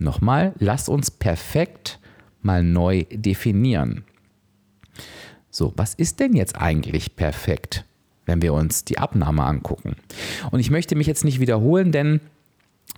Nochmal, 0.00 0.52
lass 0.58 0.88
uns 0.88 1.10
perfekt 1.10 2.00
mal 2.42 2.64
neu 2.64 3.04
definieren. 3.10 4.04
So, 5.50 5.72
was 5.76 5.94
ist 5.94 6.18
denn 6.18 6.34
jetzt 6.34 6.56
eigentlich 6.60 7.14
perfekt, 7.14 7.84
wenn 8.26 8.42
wir 8.42 8.52
uns 8.52 8.84
die 8.84 8.98
Abnahme 8.98 9.44
angucken? 9.44 9.96
Und 10.50 10.58
ich 10.58 10.70
möchte 10.70 10.96
mich 10.96 11.06
jetzt 11.06 11.24
nicht 11.24 11.40
wiederholen, 11.40 11.92
denn 11.92 12.20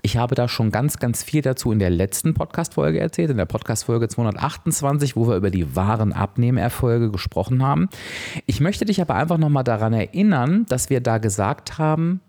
ich 0.02 0.16
habe 0.16 0.34
da 0.34 0.48
schon 0.48 0.70
ganz, 0.70 0.98
ganz 0.98 1.22
viel 1.22 1.42
dazu 1.42 1.72
in 1.72 1.78
der 1.78 1.90
letzten 1.90 2.34
Podcast-Folge 2.34 3.00
erzählt, 3.00 3.30
in 3.30 3.36
der 3.36 3.46
Podcast-Folge 3.46 4.08
228, 4.08 5.16
wo 5.16 5.26
wir 5.26 5.36
über 5.36 5.50
die 5.50 5.74
wahren 5.74 6.12
Abnehmerfolge 6.12 7.10
gesprochen 7.10 7.62
haben. 7.62 7.88
Ich 8.46 8.60
möchte 8.60 8.84
dich 8.84 9.00
aber 9.00 9.14
einfach 9.14 9.38
nochmal 9.38 9.64
daran 9.64 9.92
erinnern, 9.92 10.66
dass 10.68 10.90
wir 10.90 11.00
da 11.00 11.18
gesagt 11.18 11.78
haben, 11.78 12.20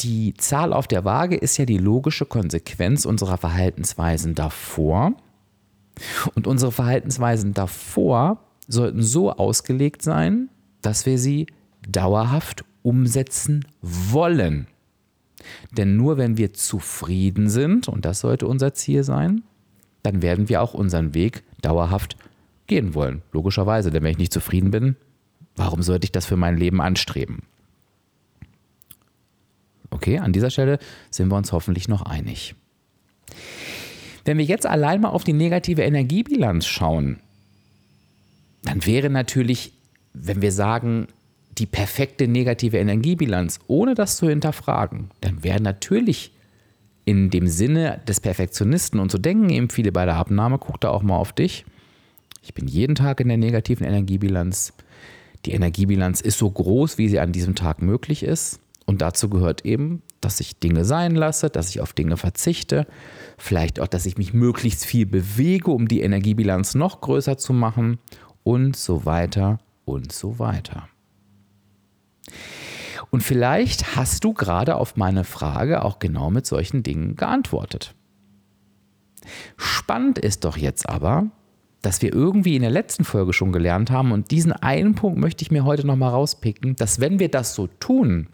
die 0.00 0.34
Zahl 0.34 0.72
auf 0.72 0.86
der 0.86 1.04
Waage 1.04 1.36
ist 1.36 1.56
ja 1.56 1.64
die 1.64 1.78
logische 1.78 2.26
Konsequenz 2.26 3.04
unserer 3.04 3.38
Verhaltensweisen 3.38 4.34
davor. 4.34 5.12
Und 6.34 6.46
unsere 6.46 6.72
Verhaltensweisen 6.72 7.54
davor 7.54 8.38
sollten 8.68 9.02
so 9.02 9.32
ausgelegt 9.32 10.02
sein, 10.02 10.50
dass 10.82 11.06
wir 11.06 11.18
sie 11.18 11.46
dauerhaft 11.88 12.64
umsetzen 12.82 13.64
wollen. 13.80 14.66
Denn 15.76 15.96
nur 15.96 16.16
wenn 16.16 16.36
wir 16.36 16.52
zufrieden 16.52 17.48
sind, 17.48 17.88
und 17.88 18.04
das 18.04 18.20
sollte 18.20 18.46
unser 18.46 18.74
Ziel 18.74 19.04
sein, 19.04 19.42
dann 20.02 20.22
werden 20.22 20.48
wir 20.48 20.62
auch 20.62 20.74
unseren 20.74 21.14
Weg 21.14 21.42
dauerhaft 21.62 22.16
gehen 22.66 22.94
wollen. 22.94 23.22
Logischerweise, 23.32 23.90
denn 23.90 24.02
wenn 24.02 24.12
ich 24.12 24.18
nicht 24.18 24.32
zufrieden 24.32 24.70
bin, 24.70 24.96
warum 25.56 25.82
sollte 25.82 26.04
ich 26.04 26.12
das 26.12 26.26
für 26.26 26.36
mein 26.36 26.56
Leben 26.56 26.80
anstreben? 26.80 27.42
Okay, 29.90 30.18
an 30.18 30.32
dieser 30.32 30.50
Stelle 30.50 30.78
sind 31.10 31.30
wir 31.30 31.36
uns 31.36 31.52
hoffentlich 31.52 31.88
noch 31.88 32.02
einig. 32.02 32.54
Wenn 34.24 34.38
wir 34.38 34.44
jetzt 34.44 34.66
allein 34.66 35.00
mal 35.00 35.10
auf 35.10 35.24
die 35.24 35.32
negative 35.32 35.82
Energiebilanz 35.82 36.66
schauen, 36.66 37.20
dann 38.64 38.84
wäre 38.84 39.10
natürlich, 39.10 39.72
wenn 40.12 40.42
wir 40.42 40.50
sagen, 40.50 41.06
die 41.58 41.66
perfekte 41.66 42.28
negative 42.28 42.78
Energiebilanz, 42.78 43.58
ohne 43.66 43.94
das 43.94 44.16
zu 44.16 44.28
hinterfragen, 44.28 45.10
dann 45.20 45.42
wäre 45.42 45.60
natürlich 45.60 46.32
in 47.04 47.30
dem 47.30 47.46
Sinne 47.46 48.00
des 48.06 48.20
Perfektionisten, 48.20 48.98
und 48.98 49.12
so 49.12 49.18
denken 49.18 49.48
eben 49.48 49.70
viele 49.70 49.92
bei 49.92 50.04
der 50.04 50.16
Abnahme, 50.16 50.58
guck 50.58 50.80
da 50.80 50.90
auch 50.90 51.02
mal 51.02 51.16
auf 51.16 51.32
dich. 51.32 51.64
Ich 52.42 52.52
bin 52.52 52.66
jeden 52.66 52.96
Tag 52.96 53.20
in 53.20 53.28
der 53.28 53.36
negativen 53.36 53.86
Energiebilanz. 53.86 54.72
Die 55.44 55.52
Energiebilanz 55.52 56.20
ist 56.20 56.38
so 56.38 56.50
groß, 56.50 56.98
wie 56.98 57.08
sie 57.08 57.20
an 57.20 57.32
diesem 57.32 57.54
Tag 57.54 57.80
möglich 57.80 58.22
ist. 58.22 58.60
Und 58.86 59.02
dazu 59.02 59.28
gehört 59.28 59.64
eben, 59.64 60.02
dass 60.20 60.40
ich 60.40 60.58
Dinge 60.58 60.84
sein 60.84 61.14
lasse, 61.14 61.50
dass 61.50 61.70
ich 61.70 61.80
auf 61.80 61.92
Dinge 61.92 62.16
verzichte, 62.16 62.86
vielleicht 63.38 63.80
auch, 63.80 63.88
dass 63.88 64.06
ich 64.06 64.18
mich 64.18 64.32
möglichst 64.32 64.84
viel 64.84 65.06
bewege, 65.06 65.70
um 65.70 65.88
die 65.88 66.00
Energiebilanz 66.00 66.74
noch 66.74 67.00
größer 67.00 67.38
zu 67.38 67.52
machen 67.52 67.98
und 68.44 68.76
so 68.76 69.04
weiter 69.04 69.58
und 69.84 70.12
so 70.12 70.38
weiter. 70.38 70.88
Und 73.10 73.22
vielleicht 73.22 73.96
hast 73.96 74.24
du 74.24 74.32
gerade 74.32 74.76
auf 74.76 74.96
meine 74.96 75.24
Frage 75.24 75.84
auch 75.84 75.98
genau 75.98 76.30
mit 76.30 76.46
solchen 76.46 76.82
Dingen 76.82 77.16
geantwortet. 77.16 77.94
Spannend 79.56 80.18
ist 80.18 80.44
doch 80.44 80.56
jetzt 80.56 80.88
aber, 80.88 81.30
dass 81.82 82.02
wir 82.02 82.12
irgendwie 82.12 82.56
in 82.56 82.62
der 82.62 82.70
letzten 82.70 83.04
Folge 83.04 83.32
schon 83.32 83.52
gelernt 83.52 83.90
haben 83.90 84.12
und 84.12 84.30
diesen 84.30 84.52
einen 84.52 84.94
Punkt 84.94 85.18
möchte 85.18 85.42
ich 85.42 85.50
mir 85.50 85.64
heute 85.64 85.86
nochmal 85.86 86.10
rauspicken, 86.10 86.76
dass 86.76 87.00
wenn 87.00 87.18
wir 87.18 87.30
das 87.30 87.54
so 87.54 87.68
tun, 87.78 88.28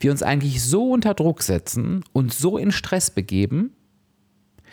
wir 0.00 0.10
uns 0.10 0.22
eigentlich 0.22 0.62
so 0.62 0.92
unter 0.92 1.14
Druck 1.14 1.42
setzen 1.42 2.04
und 2.12 2.32
so 2.32 2.58
in 2.58 2.72
Stress 2.72 3.10
begeben, 3.10 3.72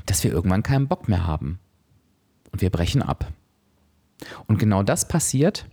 dass 0.05 0.23
wir 0.23 0.31
irgendwann 0.31 0.63
keinen 0.63 0.87
Bock 0.87 1.07
mehr 1.07 1.25
haben. 1.25 1.59
Und 2.51 2.61
wir 2.61 2.69
brechen 2.69 3.01
ab. 3.01 3.31
Und 4.47 4.59
genau 4.59 4.83
das 4.83 5.07
passiert, 5.07 5.65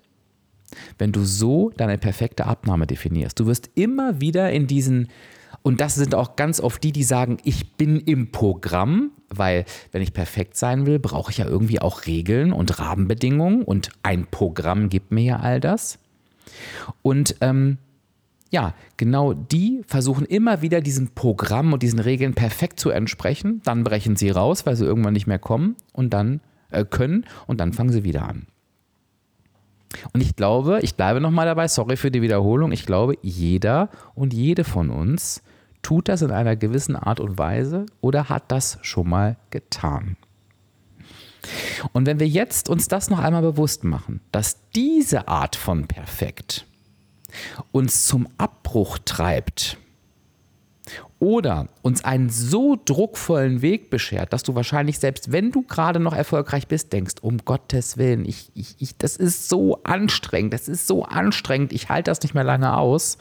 wenn 0.98 1.12
du 1.12 1.24
so 1.24 1.70
deine 1.76 1.98
perfekte 1.98 2.46
Abnahme 2.46 2.86
definierst. 2.86 3.38
Du 3.38 3.46
wirst 3.46 3.70
immer 3.74 4.20
wieder 4.20 4.50
in 4.50 4.66
diesen, 4.66 5.08
und 5.62 5.80
das 5.80 5.94
sind 5.94 6.14
auch 6.14 6.36
ganz 6.36 6.60
oft 6.60 6.82
die, 6.82 6.92
die 6.92 7.04
sagen, 7.04 7.38
ich 7.44 7.72
bin 7.74 8.00
im 8.00 8.32
Programm, 8.32 9.10
weil 9.28 9.64
wenn 9.92 10.02
ich 10.02 10.12
perfekt 10.12 10.56
sein 10.56 10.86
will, 10.86 10.98
brauche 10.98 11.30
ich 11.30 11.38
ja 11.38 11.46
irgendwie 11.46 11.80
auch 11.80 12.06
Regeln 12.06 12.52
und 12.52 12.78
Rahmenbedingungen 12.78 13.62
und 13.62 13.90
ein 14.02 14.26
Programm 14.26 14.88
gibt 14.88 15.12
mir 15.12 15.24
ja 15.24 15.40
all 15.40 15.60
das. 15.60 15.98
Und 17.02 17.36
ähm, 17.40 17.78
ja, 18.50 18.74
genau 18.96 19.32
die 19.32 19.82
versuchen 19.86 20.26
immer 20.26 20.60
wieder 20.60 20.80
diesem 20.80 21.08
Programm 21.14 21.72
und 21.72 21.82
diesen 21.82 22.00
Regeln 22.00 22.34
perfekt 22.34 22.80
zu 22.80 22.90
entsprechen. 22.90 23.62
Dann 23.64 23.84
brechen 23.84 24.16
sie 24.16 24.30
raus, 24.30 24.66
weil 24.66 24.76
sie 24.76 24.84
irgendwann 24.84 25.12
nicht 25.12 25.28
mehr 25.28 25.38
kommen 25.38 25.76
und 25.92 26.10
dann 26.12 26.40
äh, 26.70 26.84
können 26.84 27.26
und 27.46 27.60
dann 27.60 27.72
fangen 27.72 27.92
sie 27.92 28.04
wieder 28.04 28.28
an. 28.28 28.46
Und 30.12 30.20
ich 30.20 30.36
glaube, 30.36 30.80
ich 30.82 30.94
bleibe 30.94 31.20
nochmal 31.20 31.46
dabei, 31.46 31.68
sorry 31.68 31.96
für 31.96 32.10
die 32.10 32.22
Wiederholung, 32.22 32.72
ich 32.72 32.86
glaube, 32.86 33.16
jeder 33.22 33.88
und 34.14 34.32
jede 34.32 34.64
von 34.64 34.90
uns 34.90 35.42
tut 35.82 36.08
das 36.08 36.22
in 36.22 36.30
einer 36.30 36.56
gewissen 36.56 36.96
Art 36.96 37.20
und 37.20 37.38
Weise 37.38 37.86
oder 38.00 38.28
hat 38.28 38.44
das 38.48 38.78
schon 38.82 39.08
mal 39.08 39.36
getan. 39.50 40.16
Und 41.92 42.06
wenn 42.06 42.20
wir 42.20 42.28
jetzt 42.28 42.68
uns 42.68 42.88
das 42.88 43.10
noch 43.10 43.18
einmal 43.18 43.42
bewusst 43.42 43.84
machen, 43.84 44.20
dass 44.30 44.58
diese 44.74 45.28
Art 45.28 45.56
von 45.56 45.86
perfekt 45.86 46.66
uns 47.72 48.06
zum 48.06 48.28
Abbruch 48.38 48.98
treibt, 49.04 49.78
oder 51.20 51.68
uns 51.82 52.02
einen 52.02 52.30
so 52.30 52.80
druckvollen 52.82 53.60
Weg 53.60 53.90
beschert, 53.90 54.32
dass 54.32 54.42
du 54.42 54.54
wahrscheinlich 54.54 54.98
selbst, 54.98 55.30
wenn 55.30 55.52
du 55.52 55.62
gerade 55.62 56.00
noch 56.00 56.14
erfolgreich 56.14 56.66
bist, 56.66 56.92
denkst, 56.92 57.16
um 57.20 57.38
Gottes 57.44 57.98
Willen, 57.98 58.24
ich, 58.24 58.50
ich, 58.54 58.74
ich, 58.78 58.96
das 58.96 59.16
ist 59.16 59.48
so 59.48 59.82
anstrengend, 59.84 60.54
das 60.54 60.66
ist 60.66 60.86
so 60.86 61.04
anstrengend, 61.04 61.72
ich 61.72 61.90
halte 61.90 62.10
das 62.10 62.22
nicht 62.22 62.34
mehr 62.34 62.42
lange 62.42 62.74
aus, 62.76 63.18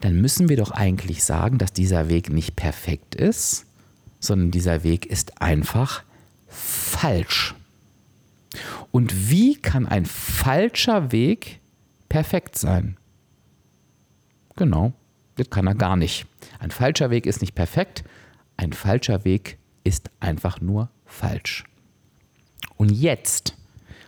dann 0.00 0.20
müssen 0.20 0.50
wir 0.50 0.58
doch 0.58 0.72
eigentlich 0.72 1.24
sagen, 1.24 1.56
dass 1.56 1.72
dieser 1.72 2.10
Weg 2.10 2.30
nicht 2.30 2.54
perfekt 2.54 3.14
ist, 3.14 3.64
sondern 4.20 4.50
dieser 4.50 4.84
Weg 4.84 5.06
ist 5.06 5.40
einfach 5.40 6.02
falsch. 6.48 7.54
Und 8.90 9.30
wie 9.30 9.56
kann 9.56 9.86
ein 9.86 10.04
falscher 10.04 11.12
Weg 11.12 11.60
perfekt 12.08 12.58
sein? 12.58 12.98
Genau, 14.56 14.92
das 15.38 15.50
kann 15.50 15.66
er 15.66 15.74
gar 15.74 15.96
nicht. 15.96 16.26
Ein 16.58 16.70
falscher 16.70 17.10
Weg 17.10 17.26
ist 17.26 17.40
nicht 17.40 17.54
perfekt. 17.54 18.04
Ein 18.56 18.72
falscher 18.72 19.24
Weg 19.24 19.58
ist 19.84 20.10
einfach 20.20 20.60
nur 20.60 20.90
falsch. 21.06 21.64
Und 22.76 22.90
jetzt, 22.90 23.56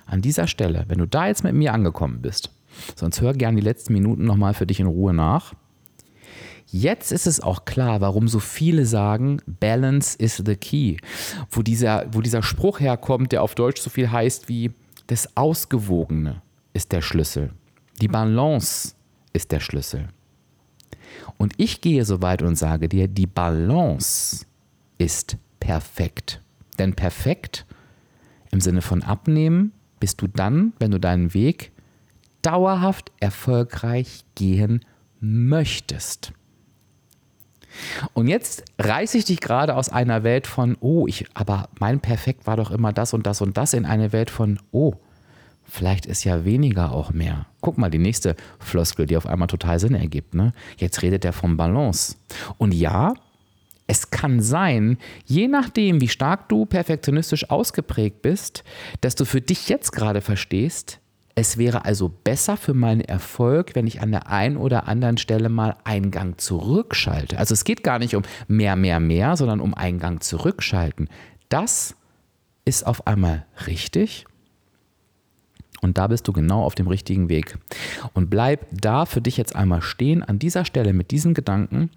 an 0.06 0.22
dieser 0.22 0.46
Stelle, 0.46 0.84
wenn 0.88 0.98
du 0.98 1.06
da 1.06 1.28
jetzt 1.28 1.44
mit 1.44 1.54
mir 1.54 1.72
angekommen 1.72 2.20
bist, 2.20 2.50
sonst 2.96 3.20
hör 3.20 3.32
gerne 3.32 3.56
die 3.60 3.64
letzten 3.64 3.92
Minuten 3.92 4.24
nochmal 4.24 4.54
für 4.54 4.66
dich 4.66 4.80
in 4.80 4.86
Ruhe 4.86 5.14
nach. 5.14 5.54
Jetzt 6.66 7.10
ist 7.10 7.26
es 7.26 7.40
auch 7.40 7.64
klar, 7.64 8.00
warum 8.00 8.28
so 8.28 8.38
viele 8.38 8.86
sagen, 8.86 9.40
Balance 9.46 10.16
is 10.18 10.42
the 10.44 10.54
key. 10.54 10.98
Wo 11.50 11.62
dieser, 11.62 12.06
wo 12.12 12.20
dieser 12.20 12.42
Spruch 12.42 12.78
herkommt, 12.78 13.32
der 13.32 13.42
auf 13.42 13.54
Deutsch 13.54 13.80
so 13.80 13.90
viel 13.90 14.10
heißt 14.10 14.48
wie, 14.48 14.72
das 15.08 15.36
Ausgewogene 15.36 16.42
ist 16.72 16.92
der 16.92 17.02
Schlüssel. 17.02 17.50
Die 18.00 18.08
Balance 18.08 18.94
ist 19.32 19.50
der 19.50 19.60
Schlüssel. 19.60 20.08
Und 21.38 21.54
ich 21.56 21.80
gehe 21.80 22.04
so 22.04 22.22
weit 22.22 22.42
und 22.42 22.56
sage 22.56 22.88
dir, 22.88 23.08
die 23.08 23.26
Balance 23.26 24.46
ist 24.98 25.36
perfekt. 25.58 26.40
Denn 26.78 26.94
perfekt 26.94 27.66
im 28.50 28.60
Sinne 28.60 28.82
von 28.82 29.02
abnehmen, 29.02 29.72
bist 30.00 30.20
du 30.22 30.26
dann, 30.26 30.72
wenn 30.78 30.90
du 30.90 30.98
deinen 30.98 31.34
Weg 31.34 31.72
dauerhaft 32.42 33.12
erfolgreich 33.20 34.24
gehen 34.34 34.84
möchtest. 35.20 36.32
Und 38.14 38.26
jetzt 38.26 38.64
reiße 38.78 39.18
ich 39.18 39.26
dich 39.26 39.40
gerade 39.40 39.76
aus 39.76 39.90
einer 39.90 40.24
Welt 40.24 40.46
von, 40.46 40.76
oh, 40.80 41.06
ich, 41.06 41.26
aber 41.34 41.68
mein 41.78 42.00
Perfekt 42.00 42.46
war 42.46 42.56
doch 42.56 42.70
immer 42.70 42.92
das 42.92 43.14
und 43.14 43.26
das 43.26 43.40
und 43.40 43.56
das, 43.56 43.74
in 43.74 43.84
eine 43.84 44.12
Welt 44.12 44.30
von, 44.30 44.58
oh, 44.72 44.94
vielleicht 45.70 46.06
ist 46.06 46.24
ja 46.24 46.44
weniger 46.44 46.92
auch 46.92 47.12
mehr. 47.12 47.46
Guck 47.60 47.78
mal, 47.78 47.90
die 47.90 47.98
nächste 47.98 48.36
Floskel, 48.58 49.06
die 49.06 49.16
auf 49.16 49.26
einmal 49.26 49.48
total 49.48 49.78
Sinn 49.78 49.94
ergibt. 49.94 50.34
Ne? 50.34 50.52
Jetzt 50.76 51.02
redet 51.02 51.24
er 51.24 51.32
vom 51.32 51.56
Balance. 51.56 52.16
Und 52.58 52.74
ja, 52.74 53.14
es 53.86 54.10
kann 54.10 54.40
sein, 54.40 54.98
je 55.24 55.48
nachdem, 55.48 56.00
wie 56.00 56.08
stark 56.08 56.48
du 56.48 56.64
perfektionistisch 56.66 57.50
ausgeprägt 57.50 58.22
bist, 58.22 58.62
dass 59.00 59.14
du 59.14 59.24
für 59.24 59.40
dich 59.40 59.68
jetzt 59.68 59.92
gerade 59.92 60.20
verstehst, 60.20 61.00
es 61.34 61.56
wäre 61.56 61.84
also 61.84 62.08
besser 62.08 62.56
für 62.56 62.74
meinen 62.74 63.00
Erfolg, 63.00 63.74
wenn 63.74 63.86
ich 63.86 64.00
an 64.00 64.10
der 64.10 64.28
einen 64.28 64.56
oder 64.56 64.88
anderen 64.88 65.16
Stelle 65.16 65.48
mal 65.48 65.76
einen 65.84 66.10
Gang 66.10 66.40
zurückschalte. 66.40 67.38
Also 67.38 67.54
es 67.54 67.64
geht 67.64 67.82
gar 67.82 67.98
nicht 67.98 68.14
um 68.14 68.22
mehr, 68.46 68.76
mehr, 68.76 69.00
mehr, 69.00 69.36
sondern 69.36 69.60
um 69.60 69.74
einen 69.74 69.98
Gang 69.98 70.22
zurückschalten. 70.22 71.08
Das 71.48 71.96
ist 72.64 72.86
auf 72.86 73.06
einmal 73.06 73.46
richtig 73.66 74.26
und 75.80 75.98
da 75.98 76.06
bist 76.06 76.28
du 76.28 76.32
genau 76.32 76.62
auf 76.62 76.74
dem 76.74 76.86
richtigen 76.86 77.28
Weg. 77.28 77.58
Und 78.12 78.30
bleib 78.30 78.66
da 78.70 79.06
für 79.06 79.20
dich 79.20 79.36
jetzt 79.36 79.56
einmal 79.56 79.82
stehen 79.82 80.22
an 80.22 80.38
dieser 80.38 80.64
Stelle 80.64 80.92
mit 80.92 81.10
diesen 81.10 81.34
Gedanken. 81.34 81.90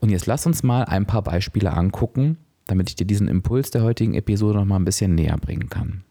Und 0.00 0.10
jetzt 0.10 0.26
lass 0.26 0.46
uns 0.46 0.62
mal 0.62 0.84
ein 0.84 1.06
paar 1.06 1.22
Beispiele 1.22 1.72
angucken, 1.72 2.38
damit 2.66 2.88
ich 2.90 2.96
dir 2.96 3.06
diesen 3.06 3.28
Impuls 3.28 3.70
der 3.70 3.82
heutigen 3.82 4.14
Episode 4.14 4.58
noch 4.58 4.64
mal 4.64 4.76
ein 4.76 4.84
bisschen 4.84 5.14
näher 5.14 5.36
bringen 5.38 5.68
kann. 5.68 6.02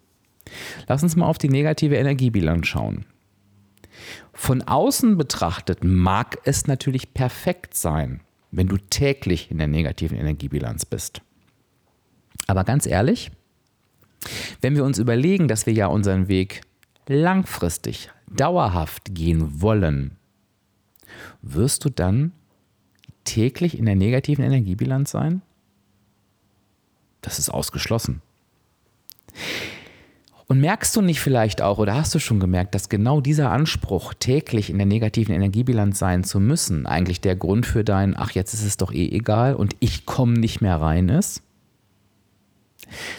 Lass 0.88 1.03
uns 1.03 1.15
mal 1.15 1.25
auf 1.27 1.38
die 1.38 1.50
negative 1.50 1.96
Energiebilanz 1.96 2.67
schauen. 2.67 3.05
Von 4.31 4.62
außen 4.62 5.17
betrachtet 5.17 5.84
mag 5.84 6.38
es 6.46 6.67
natürlich 6.67 7.13
perfekt 7.13 7.75
sein, 7.75 8.22
wenn 8.51 8.67
du 8.67 8.77
täglich 8.77 9.51
in 9.51 9.57
der 9.57 9.67
negativen 9.67 10.17
Energiebilanz 10.17 10.86
bist. 10.86 11.22
Aber 12.46 12.63
ganz 12.63 12.86
ehrlich, 12.86 13.31
wenn 14.62 14.75
wir 14.75 14.84
uns 14.84 15.00
überlegen, 15.00 15.48
dass 15.48 15.65
wir 15.65 15.74
ja 15.74 15.88
unseren 15.88 16.27
Weg 16.27 16.62
langfristig, 17.10 18.12
dauerhaft 18.30 19.16
gehen 19.16 19.62
wollen, 19.62 20.18
wirst 21.42 21.86
du 21.86 21.90
dann 21.90 22.32
täglich 23.24 23.78
in 23.78 23.86
der 23.86 23.96
negativen 23.96 24.44
Energiebilanz 24.44 25.12
sein? 25.12 25.42
Das 27.22 27.40
ist 27.40 27.50
ausgeschlossen. 27.50 28.22
Und 30.50 30.62
merkst 30.62 30.96
du 30.96 31.02
nicht 31.02 31.20
vielleicht 31.20 31.62
auch 31.62 31.78
oder 31.78 31.96
hast 31.96 32.16
du 32.16 32.20
schon 32.20 32.40
gemerkt, 32.40 32.74
dass 32.74 32.88
genau 32.88 33.20
dieser 33.20 33.52
Anspruch, 33.52 34.14
täglich 34.14 34.70
in 34.70 34.78
der 34.78 34.88
negativen 34.88 35.36
Energiebilanz 35.36 36.00
sein 36.00 36.24
zu 36.24 36.40
müssen, 36.40 36.86
eigentlich 36.86 37.20
der 37.20 37.36
Grund 37.36 37.66
für 37.66 37.84
dein, 37.84 38.16
ach 38.16 38.32
jetzt 38.32 38.54
ist 38.54 38.64
es 38.64 38.78
doch 38.78 38.94
eh 38.94 39.10
egal 39.10 39.56
und 39.56 39.76
ich 39.82 40.06
komme 40.06 40.34
nicht 40.34 40.62
mehr 40.62 40.80
rein 40.80 41.10
ist? 41.10 41.44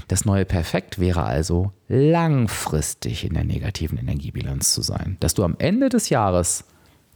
Das 0.08 0.24
neue 0.24 0.44
Perfekt 0.44 0.98
wäre 0.98 1.22
also 1.22 1.72
langfristig 1.88 3.24
in 3.24 3.34
der 3.34 3.44
negativen 3.44 3.98
Energiebilanz 3.98 4.72
zu 4.72 4.82
sein. 4.82 5.16
Dass 5.20 5.34
du 5.34 5.44
am 5.44 5.56
Ende 5.58 5.88
des 5.88 6.08
Jahres 6.08 6.64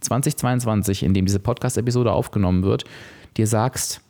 2022, 0.01 1.03
in 1.03 1.13
dem 1.13 1.25
diese 1.25 1.39
Podcast-Episode 1.39 2.11
aufgenommen 2.11 2.63
wird, 2.63 2.85
dir 3.37 3.47
sagst, 3.47 4.01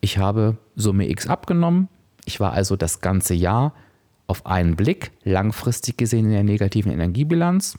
ich 0.00 0.18
habe 0.18 0.56
Summe 0.76 1.08
X 1.08 1.26
abgenommen, 1.26 1.88
ich 2.24 2.40
war 2.40 2.52
also 2.52 2.76
das 2.76 3.00
ganze 3.00 3.34
Jahr 3.34 3.74
auf 4.26 4.46
einen 4.46 4.76
Blick 4.76 5.10
langfristig 5.24 5.96
gesehen 5.96 6.26
in 6.26 6.32
der 6.32 6.44
negativen 6.44 6.92
Energiebilanz. 6.92 7.78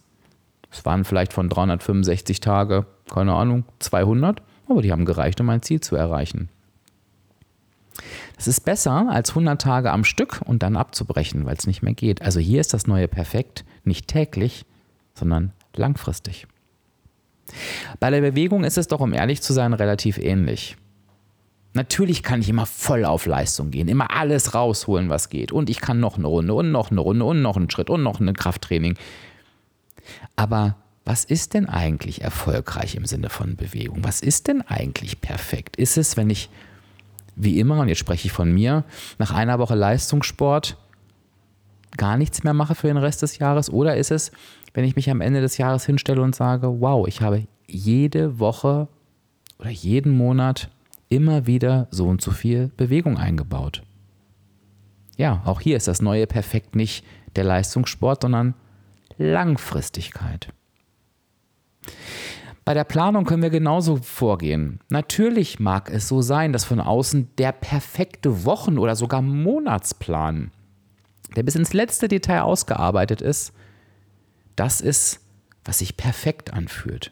Es 0.71 0.85
waren 0.85 1.05
vielleicht 1.05 1.33
von 1.33 1.49
365 1.49 2.39
Tage, 2.39 2.85
keine 3.11 3.33
Ahnung, 3.33 3.65
200, 3.79 4.41
aber 4.67 4.81
die 4.81 4.91
haben 4.91 5.05
gereicht, 5.05 5.39
um 5.41 5.47
mein 5.47 5.61
Ziel 5.61 5.81
zu 5.81 5.95
erreichen. 5.95 6.49
Es 8.41 8.47
ist 8.47 8.61
besser, 8.61 9.07
als 9.07 9.29
100 9.29 9.61
Tage 9.61 9.91
am 9.91 10.03
Stück 10.03 10.41
und 10.43 10.63
dann 10.63 10.75
abzubrechen, 10.75 11.45
weil 11.45 11.55
es 11.55 11.67
nicht 11.67 11.83
mehr 11.83 11.93
geht. 11.93 12.23
Also 12.23 12.39
hier 12.39 12.59
ist 12.59 12.73
das 12.73 12.87
neue 12.87 13.07
Perfekt 13.07 13.65
nicht 13.83 14.07
täglich, 14.07 14.65
sondern 15.13 15.53
langfristig. 15.75 16.47
Bei 17.99 18.09
der 18.09 18.21
Bewegung 18.21 18.63
ist 18.63 18.79
es 18.79 18.87
doch, 18.87 18.99
um 18.99 19.13
ehrlich 19.13 19.43
zu 19.43 19.53
sein, 19.53 19.73
relativ 19.73 20.17
ähnlich. 20.17 20.75
Natürlich 21.73 22.23
kann 22.23 22.41
ich 22.41 22.49
immer 22.49 22.65
voll 22.65 23.05
auf 23.05 23.27
Leistung 23.27 23.69
gehen, 23.69 23.87
immer 23.87 24.09
alles 24.09 24.55
rausholen, 24.55 25.07
was 25.07 25.29
geht. 25.29 25.51
Und 25.51 25.69
ich 25.69 25.79
kann 25.79 25.99
noch 25.99 26.17
eine 26.17 26.25
Runde 26.25 26.55
und 26.55 26.71
noch 26.71 26.89
eine 26.89 27.01
Runde 27.01 27.25
und 27.25 27.43
noch 27.43 27.57
einen 27.57 27.69
Schritt 27.69 27.91
und 27.91 28.01
noch 28.01 28.19
ein 28.19 28.33
Krafttraining. 28.33 28.97
Aber 30.35 30.77
was 31.05 31.25
ist 31.25 31.53
denn 31.53 31.69
eigentlich 31.69 32.23
erfolgreich 32.23 32.95
im 32.95 33.05
Sinne 33.05 33.29
von 33.29 33.55
Bewegung? 33.55 34.03
Was 34.03 34.19
ist 34.19 34.47
denn 34.47 34.63
eigentlich 34.63 35.21
perfekt? 35.21 35.75
Ist 35.75 35.99
es, 35.99 36.17
wenn 36.17 36.31
ich 36.31 36.49
wie 37.35 37.59
immer, 37.59 37.79
und 37.79 37.87
jetzt 37.87 37.99
spreche 37.99 38.27
ich 38.27 38.31
von 38.31 38.51
mir, 38.51 38.83
nach 39.17 39.31
einer 39.31 39.59
Woche 39.59 39.75
Leistungssport 39.75 40.77
gar 41.97 42.17
nichts 42.17 42.43
mehr 42.43 42.53
mache 42.53 42.75
für 42.75 42.87
den 42.87 42.97
Rest 42.97 43.21
des 43.21 43.37
Jahres? 43.37 43.69
Oder 43.69 43.97
ist 43.97 44.11
es, 44.11 44.31
wenn 44.73 44.85
ich 44.85 44.95
mich 44.95 45.09
am 45.09 45.21
Ende 45.21 45.41
des 45.41 45.57
Jahres 45.57 45.85
hinstelle 45.85 46.21
und 46.21 46.35
sage, 46.35 46.81
wow, 46.81 47.07
ich 47.07 47.21
habe 47.21 47.47
jede 47.67 48.39
Woche 48.39 48.87
oder 49.59 49.69
jeden 49.69 50.15
Monat 50.15 50.69
immer 51.09 51.45
wieder 51.45 51.87
so 51.91 52.07
und 52.07 52.21
so 52.21 52.31
viel 52.31 52.71
Bewegung 52.77 53.17
eingebaut? 53.17 53.83
Ja, 55.17 55.41
auch 55.45 55.61
hier 55.61 55.77
ist 55.77 55.87
das 55.87 56.01
neue 56.01 56.25
Perfekt 56.25 56.75
nicht 56.75 57.05
der 57.35 57.43
Leistungssport, 57.43 58.23
sondern 58.23 58.55
Langfristigkeit. 59.17 60.47
Bei 62.63 62.73
der 62.73 62.83
Planung 62.83 63.25
können 63.25 63.41
wir 63.41 63.49
genauso 63.49 63.97
vorgehen. 63.97 64.79
Natürlich 64.89 65.59
mag 65.59 65.89
es 65.89 66.07
so 66.07 66.21
sein, 66.21 66.53
dass 66.53 66.63
von 66.63 66.79
außen 66.79 67.29
der 67.37 67.51
perfekte 67.51 68.45
Wochen- 68.45 68.77
oder 68.77 68.95
sogar 68.95 69.21
Monatsplan, 69.21 70.51
der 71.35 71.43
bis 71.43 71.55
ins 71.55 71.73
letzte 71.73 72.07
Detail 72.07 72.41
ausgearbeitet 72.41 73.21
ist, 73.21 73.53
das 74.55 74.79
ist, 74.79 75.21
was 75.65 75.79
sich 75.79 75.97
perfekt 75.97 76.53
anfühlt. 76.53 77.11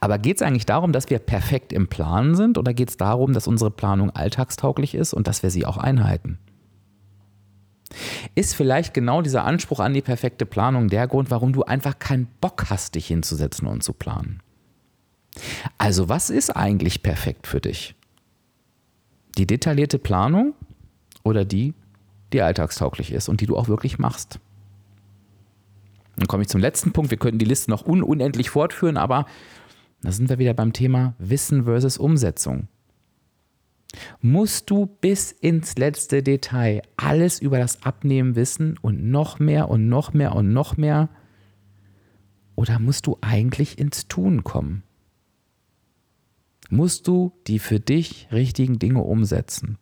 Aber 0.00 0.18
geht 0.18 0.36
es 0.36 0.42
eigentlich 0.42 0.66
darum, 0.66 0.92
dass 0.92 1.10
wir 1.10 1.18
perfekt 1.18 1.72
im 1.72 1.88
Planen 1.88 2.34
sind 2.34 2.58
oder 2.58 2.74
geht 2.74 2.90
es 2.90 2.96
darum, 2.96 3.32
dass 3.32 3.46
unsere 3.46 3.70
Planung 3.70 4.10
alltagstauglich 4.10 4.94
ist 4.94 5.14
und 5.14 5.26
dass 5.26 5.42
wir 5.42 5.50
sie 5.50 5.66
auch 5.66 5.78
einhalten? 5.78 6.38
Ist 8.34 8.54
vielleicht 8.54 8.94
genau 8.94 9.22
dieser 9.22 9.44
Anspruch 9.44 9.80
an 9.80 9.94
die 9.94 10.02
perfekte 10.02 10.46
Planung 10.46 10.88
der 10.88 11.06
Grund, 11.06 11.30
warum 11.30 11.52
du 11.52 11.64
einfach 11.64 11.98
keinen 11.98 12.26
Bock 12.40 12.66
hast, 12.70 12.94
dich 12.94 13.06
hinzusetzen 13.06 13.66
und 13.66 13.82
zu 13.82 13.92
planen? 13.92 14.40
Also 15.78 16.08
was 16.08 16.30
ist 16.30 16.50
eigentlich 16.50 17.02
perfekt 17.02 17.46
für 17.46 17.60
dich? 17.60 17.94
Die 19.36 19.46
detaillierte 19.46 19.98
Planung 19.98 20.54
oder 21.24 21.44
die, 21.44 21.74
die 22.32 22.42
alltagstauglich 22.42 23.12
ist 23.12 23.28
und 23.28 23.40
die 23.40 23.46
du 23.46 23.56
auch 23.56 23.68
wirklich 23.68 23.98
machst? 23.98 24.38
Dann 26.16 26.28
komme 26.28 26.42
ich 26.42 26.48
zum 26.48 26.60
letzten 26.60 26.92
Punkt. 26.92 27.10
Wir 27.10 27.18
könnten 27.18 27.40
die 27.40 27.44
Liste 27.44 27.70
noch 27.70 27.84
un 27.84 28.02
unendlich 28.02 28.50
fortführen, 28.50 28.96
aber 28.96 29.26
da 30.02 30.12
sind 30.12 30.28
wir 30.28 30.38
wieder 30.38 30.54
beim 30.54 30.72
Thema 30.72 31.14
Wissen 31.18 31.64
versus 31.64 31.98
Umsetzung 31.98 32.68
musst 34.20 34.70
du 34.70 34.86
bis 34.86 35.32
ins 35.32 35.76
letzte 35.76 36.22
Detail 36.22 36.82
alles 36.96 37.40
über 37.40 37.58
das 37.58 37.82
Abnehmen 37.82 38.36
wissen 38.36 38.78
und 38.80 39.04
noch 39.04 39.38
mehr 39.38 39.68
und 39.68 39.88
noch 39.88 40.12
mehr 40.12 40.34
und 40.34 40.52
noch 40.52 40.76
mehr? 40.76 41.08
Oder 42.56 42.78
musst 42.78 43.06
du 43.06 43.18
eigentlich 43.20 43.78
ins 43.78 44.08
Tun 44.08 44.44
kommen? 44.44 44.82
Musst 46.70 47.06
du 47.08 47.32
die 47.46 47.58
für 47.58 47.80
dich 47.80 48.28
richtigen 48.32 48.78
Dinge 48.78 49.02
umsetzen? 49.02 49.78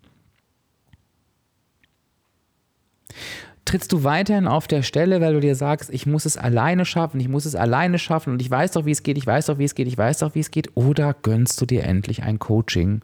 Trittst 3.65 3.93
du 3.93 4.03
weiterhin 4.03 4.49
auf 4.49 4.67
der 4.67 4.83
Stelle, 4.83 5.21
weil 5.21 5.35
du 5.35 5.41
dir 5.41 5.55
sagst, 5.55 5.91
ich 5.91 6.05
muss 6.05 6.25
es 6.25 6.37
alleine 6.37 6.85
schaffen, 6.85 7.21
ich 7.21 7.29
muss 7.29 7.45
es 7.45 7.55
alleine 7.55 7.99
schaffen 7.99 8.33
und 8.33 8.43
ich 8.43 8.51
weiß 8.51 8.73
doch, 8.73 8.85
wie 8.87 8.91
es 8.91 9.05
geht, 9.05 9.17
ich 9.17 9.27
weiß 9.27 9.47
doch, 9.47 9.59
wie 9.59 9.65
es 9.65 9.75
geht, 9.75 9.87
ich 9.87 9.97
weiß 9.97 10.19
doch, 10.19 10.35
wie 10.35 10.41
es 10.41 10.51
geht? 10.51 10.77
Oder 10.77 11.15
gönnst 11.15 11.61
du 11.61 11.67
dir 11.67 11.85
endlich 11.85 12.25
ein 12.25 12.39
Coaching 12.39 13.03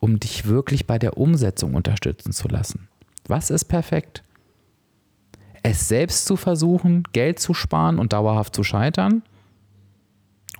um 0.00 0.20
dich 0.20 0.46
wirklich 0.46 0.86
bei 0.86 0.98
der 0.98 1.16
Umsetzung 1.16 1.74
unterstützen 1.74 2.32
zu 2.32 2.48
lassen. 2.48 2.88
Was 3.26 3.50
ist 3.50 3.66
perfekt? 3.66 4.22
Es 5.62 5.88
selbst 5.88 6.26
zu 6.26 6.36
versuchen, 6.36 7.02
Geld 7.12 7.38
zu 7.38 7.52
sparen 7.52 7.98
und 7.98 8.12
dauerhaft 8.12 8.54
zu 8.54 8.62
scheitern? 8.62 9.22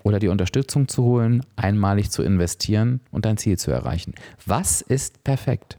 Oder 0.03 0.18
die 0.18 0.29
Unterstützung 0.29 0.88
zu 0.88 1.03
holen, 1.03 1.44
einmalig 1.57 2.11
zu 2.11 2.22
investieren 2.22 3.01
und 3.11 3.24
dein 3.24 3.37
Ziel 3.37 3.59
zu 3.59 3.70
erreichen? 3.70 4.14
Was 4.46 4.81
ist 4.81 5.24
perfekt? 5.24 5.79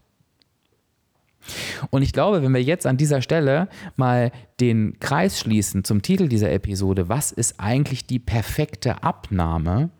Und 1.90 2.02
ich 2.02 2.12
glaube, 2.12 2.42
wenn 2.42 2.52
wir 2.52 2.62
jetzt 2.62 2.86
an 2.86 2.96
dieser 2.96 3.22
Stelle 3.22 3.68
mal 3.96 4.30
den 4.60 4.98
Kreis 5.00 5.40
schließen 5.40 5.84
zum 5.84 6.02
Titel 6.02 6.28
dieser 6.28 6.52
Episode, 6.52 7.08
was 7.08 7.32
ist 7.32 7.58
eigentlich 7.58 8.06
die 8.06 8.18
perfekte 8.18 9.02
Abnahme? 9.02 9.90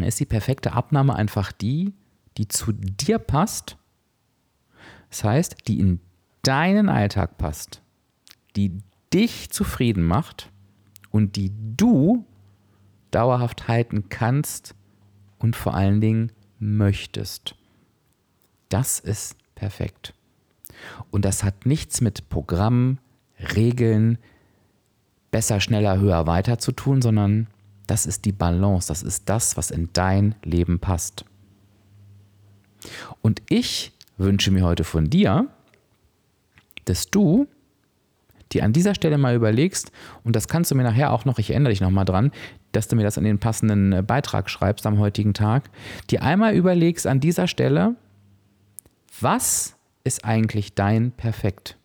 Ist 0.00 0.20
die 0.20 0.26
perfekte 0.26 0.72
Abnahme 0.72 1.14
einfach 1.14 1.52
die, 1.52 1.92
die 2.36 2.48
zu 2.48 2.72
dir 2.72 3.18
passt. 3.18 3.76
Das 5.10 5.24
heißt, 5.24 5.68
die 5.68 5.80
in 5.80 6.00
deinen 6.42 6.88
Alltag 6.88 7.38
passt, 7.38 7.82
die 8.56 8.78
dich 9.12 9.50
zufrieden 9.50 10.02
macht 10.02 10.50
und 11.10 11.36
die 11.36 11.52
du 11.76 12.24
dauerhaft 13.10 13.68
halten 13.68 14.08
kannst 14.08 14.74
und 15.38 15.54
vor 15.54 15.74
allen 15.74 16.00
Dingen 16.00 16.32
möchtest. 16.58 17.54
Das 18.68 18.98
ist 18.98 19.36
perfekt. 19.54 20.14
Und 21.10 21.24
das 21.24 21.44
hat 21.44 21.66
nichts 21.66 22.00
mit 22.00 22.28
Programmen, 22.28 22.98
Regeln, 23.54 24.18
besser, 25.30 25.60
schneller, 25.60 25.98
höher, 25.98 26.26
weiter 26.26 26.58
zu 26.58 26.72
tun, 26.72 27.02
sondern 27.02 27.46
das 27.86 28.06
ist 28.06 28.24
die 28.24 28.32
Balance, 28.32 28.88
das 28.88 29.02
ist 29.02 29.28
das, 29.28 29.56
was 29.56 29.70
in 29.70 29.90
dein 29.92 30.34
Leben 30.42 30.80
passt. 30.80 31.24
Und 33.22 33.42
ich 33.48 33.92
wünsche 34.16 34.50
mir 34.50 34.64
heute 34.64 34.84
von 34.84 35.10
dir, 35.10 35.48
dass 36.84 37.10
du 37.10 37.46
dir 38.52 38.64
an 38.64 38.72
dieser 38.72 38.94
Stelle 38.94 39.18
mal 39.18 39.34
überlegst, 39.34 39.90
und 40.22 40.36
das 40.36 40.48
kannst 40.48 40.70
du 40.70 40.74
mir 40.74 40.84
nachher 40.84 41.12
auch 41.12 41.24
noch, 41.24 41.38
ich 41.38 41.50
erinnere 41.50 41.72
dich 41.72 41.80
nochmal 41.80 42.04
dran, 42.04 42.30
dass 42.72 42.88
du 42.88 42.96
mir 42.96 43.02
das 43.02 43.16
in 43.16 43.24
den 43.24 43.38
passenden 43.38 43.92
äh, 43.92 44.02
Beitrag 44.02 44.50
schreibst 44.50 44.86
am 44.86 44.98
heutigen 44.98 45.34
Tag, 45.34 45.70
dir 46.10 46.22
einmal 46.22 46.54
überlegst 46.54 47.06
an 47.06 47.20
dieser 47.20 47.48
Stelle, 47.48 47.96
was 49.20 49.76
ist 50.04 50.24
eigentlich 50.24 50.74
dein 50.74 51.12
Perfekt? 51.12 51.76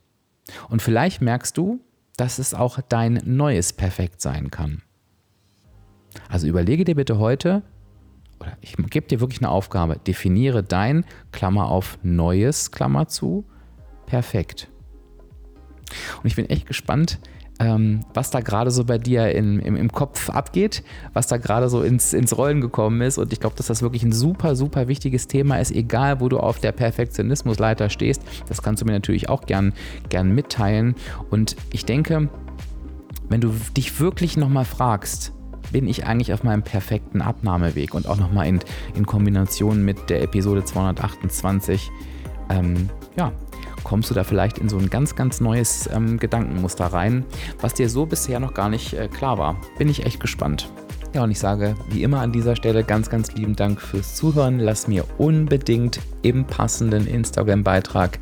Und 0.67 0.81
vielleicht 0.81 1.21
merkst 1.21 1.57
du, 1.57 1.79
dass 2.17 2.39
es 2.39 2.53
auch 2.53 2.79
dein 2.89 3.21
neues 3.23 3.71
Perfekt 3.71 4.21
sein 4.21 4.51
kann. 4.51 4.81
Also 6.27 6.47
überlege 6.47 6.83
dir 6.83 6.95
bitte 6.95 7.19
heute, 7.19 7.61
oder 8.39 8.57
ich 8.61 8.75
gebe 8.89 9.07
dir 9.07 9.19
wirklich 9.19 9.41
eine 9.41 9.49
Aufgabe, 9.49 9.97
definiere 10.05 10.63
dein, 10.63 11.05
Klammer 11.31 11.69
auf, 11.69 11.97
neues, 12.03 12.71
Klammer 12.71 13.07
zu, 13.07 13.45
perfekt. 14.05 14.69
Und 16.21 16.27
ich 16.27 16.35
bin 16.35 16.49
echt 16.49 16.65
gespannt, 16.65 17.19
ähm, 17.59 18.05
was 18.13 18.31
da 18.31 18.39
gerade 18.39 18.71
so 18.71 18.85
bei 18.85 18.97
dir 18.97 19.31
in, 19.33 19.59
im, 19.59 19.75
im, 19.75 19.91
Kopf 19.91 20.29
abgeht, 20.29 20.83
was 21.13 21.27
da 21.27 21.37
gerade 21.37 21.67
so 21.69 21.81
ins, 21.81 22.13
ins 22.13 22.37
Rollen 22.37 22.61
gekommen 22.61 23.01
ist. 23.01 23.17
Und 23.17 23.33
ich 23.33 23.39
glaube, 23.41 23.57
dass 23.57 23.67
das 23.67 23.81
wirklich 23.81 24.03
ein 24.03 24.13
super, 24.13 24.55
super 24.55 24.87
wichtiges 24.87 25.27
Thema 25.27 25.59
ist, 25.59 25.71
egal 25.71 26.21
wo 26.21 26.29
du 26.29 26.39
auf 26.39 26.59
der 26.59 26.71
Perfektionismusleiter 26.71 27.89
stehst. 27.89 28.21
Das 28.47 28.61
kannst 28.61 28.81
du 28.81 28.85
mir 28.85 28.93
natürlich 28.93 29.27
auch 29.27 29.41
gern, 29.41 29.73
gern 30.07 30.33
mitteilen. 30.33 30.95
Und 31.29 31.57
ich 31.71 31.85
denke, 31.85 32.29
wenn 33.27 33.41
du 33.41 33.53
dich 33.75 33.99
wirklich 33.99 34.37
nochmal 34.37 34.65
fragst, 34.65 35.33
bin 35.71 35.87
ich 35.87 36.05
eigentlich 36.05 36.33
auf 36.33 36.43
meinem 36.43 36.63
perfekten 36.63 37.21
Abnahmeweg 37.21 37.93
und 37.93 38.07
auch 38.07 38.17
nochmal 38.17 38.47
in, 38.47 38.59
in 38.95 39.05
Kombination 39.05 39.83
mit 39.83 40.09
der 40.09 40.21
Episode 40.21 40.63
228, 40.63 41.91
ähm, 42.49 42.89
ja, 43.15 43.31
kommst 43.83 44.09
du 44.09 44.13
da 44.13 44.23
vielleicht 44.23 44.57
in 44.57 44.69
so 44.69 44.77
ein 44.77 44.89
ganz, 44.89 45.15
ganz 45.15 45.41
neues 45.41 45.89
ähm, 45.91 46.17
Gedankenmuster 46.17 46.87
rein, 46.87 47.25
was 47.61 47.73
dir 47.73 47.89
so 47.89 48.05
bisher 48.05 48.39
noch 48.39 48.53
gar 48.53 48.69
nicht 48.69 48.93
äh, 48.93 49.07
klar 49.07 49.37
war. 49.37 49.57
Bin 49.77 49.89
ich 49.89 50.05
echt 50.05 50.19
gespannt. 50.19 50.69
Ja, 51.13 51.23
und 51.23 51.31
ich 51.31 51.39
sage 51.39 51.75
wie 51.89 52.03
immer 52.03 52.19
an 52.19 52.31
dieser 52.31 52.55
Stelle 52.55 52.83
ganz, 52.83 53.09
ganz 53.09 53.31
lieben 53.33 53.55
Dank 53.55 53.81
fürs 53.81 54.15
Zuhören. 54.15 54.59
Lass 54.59 54.87
mir 54.87 55.05
unbedingt 55.17 55.99
im 56.21 56.45
passenden 56.45 57.07
Instagram-Beitrag 57.07 58.19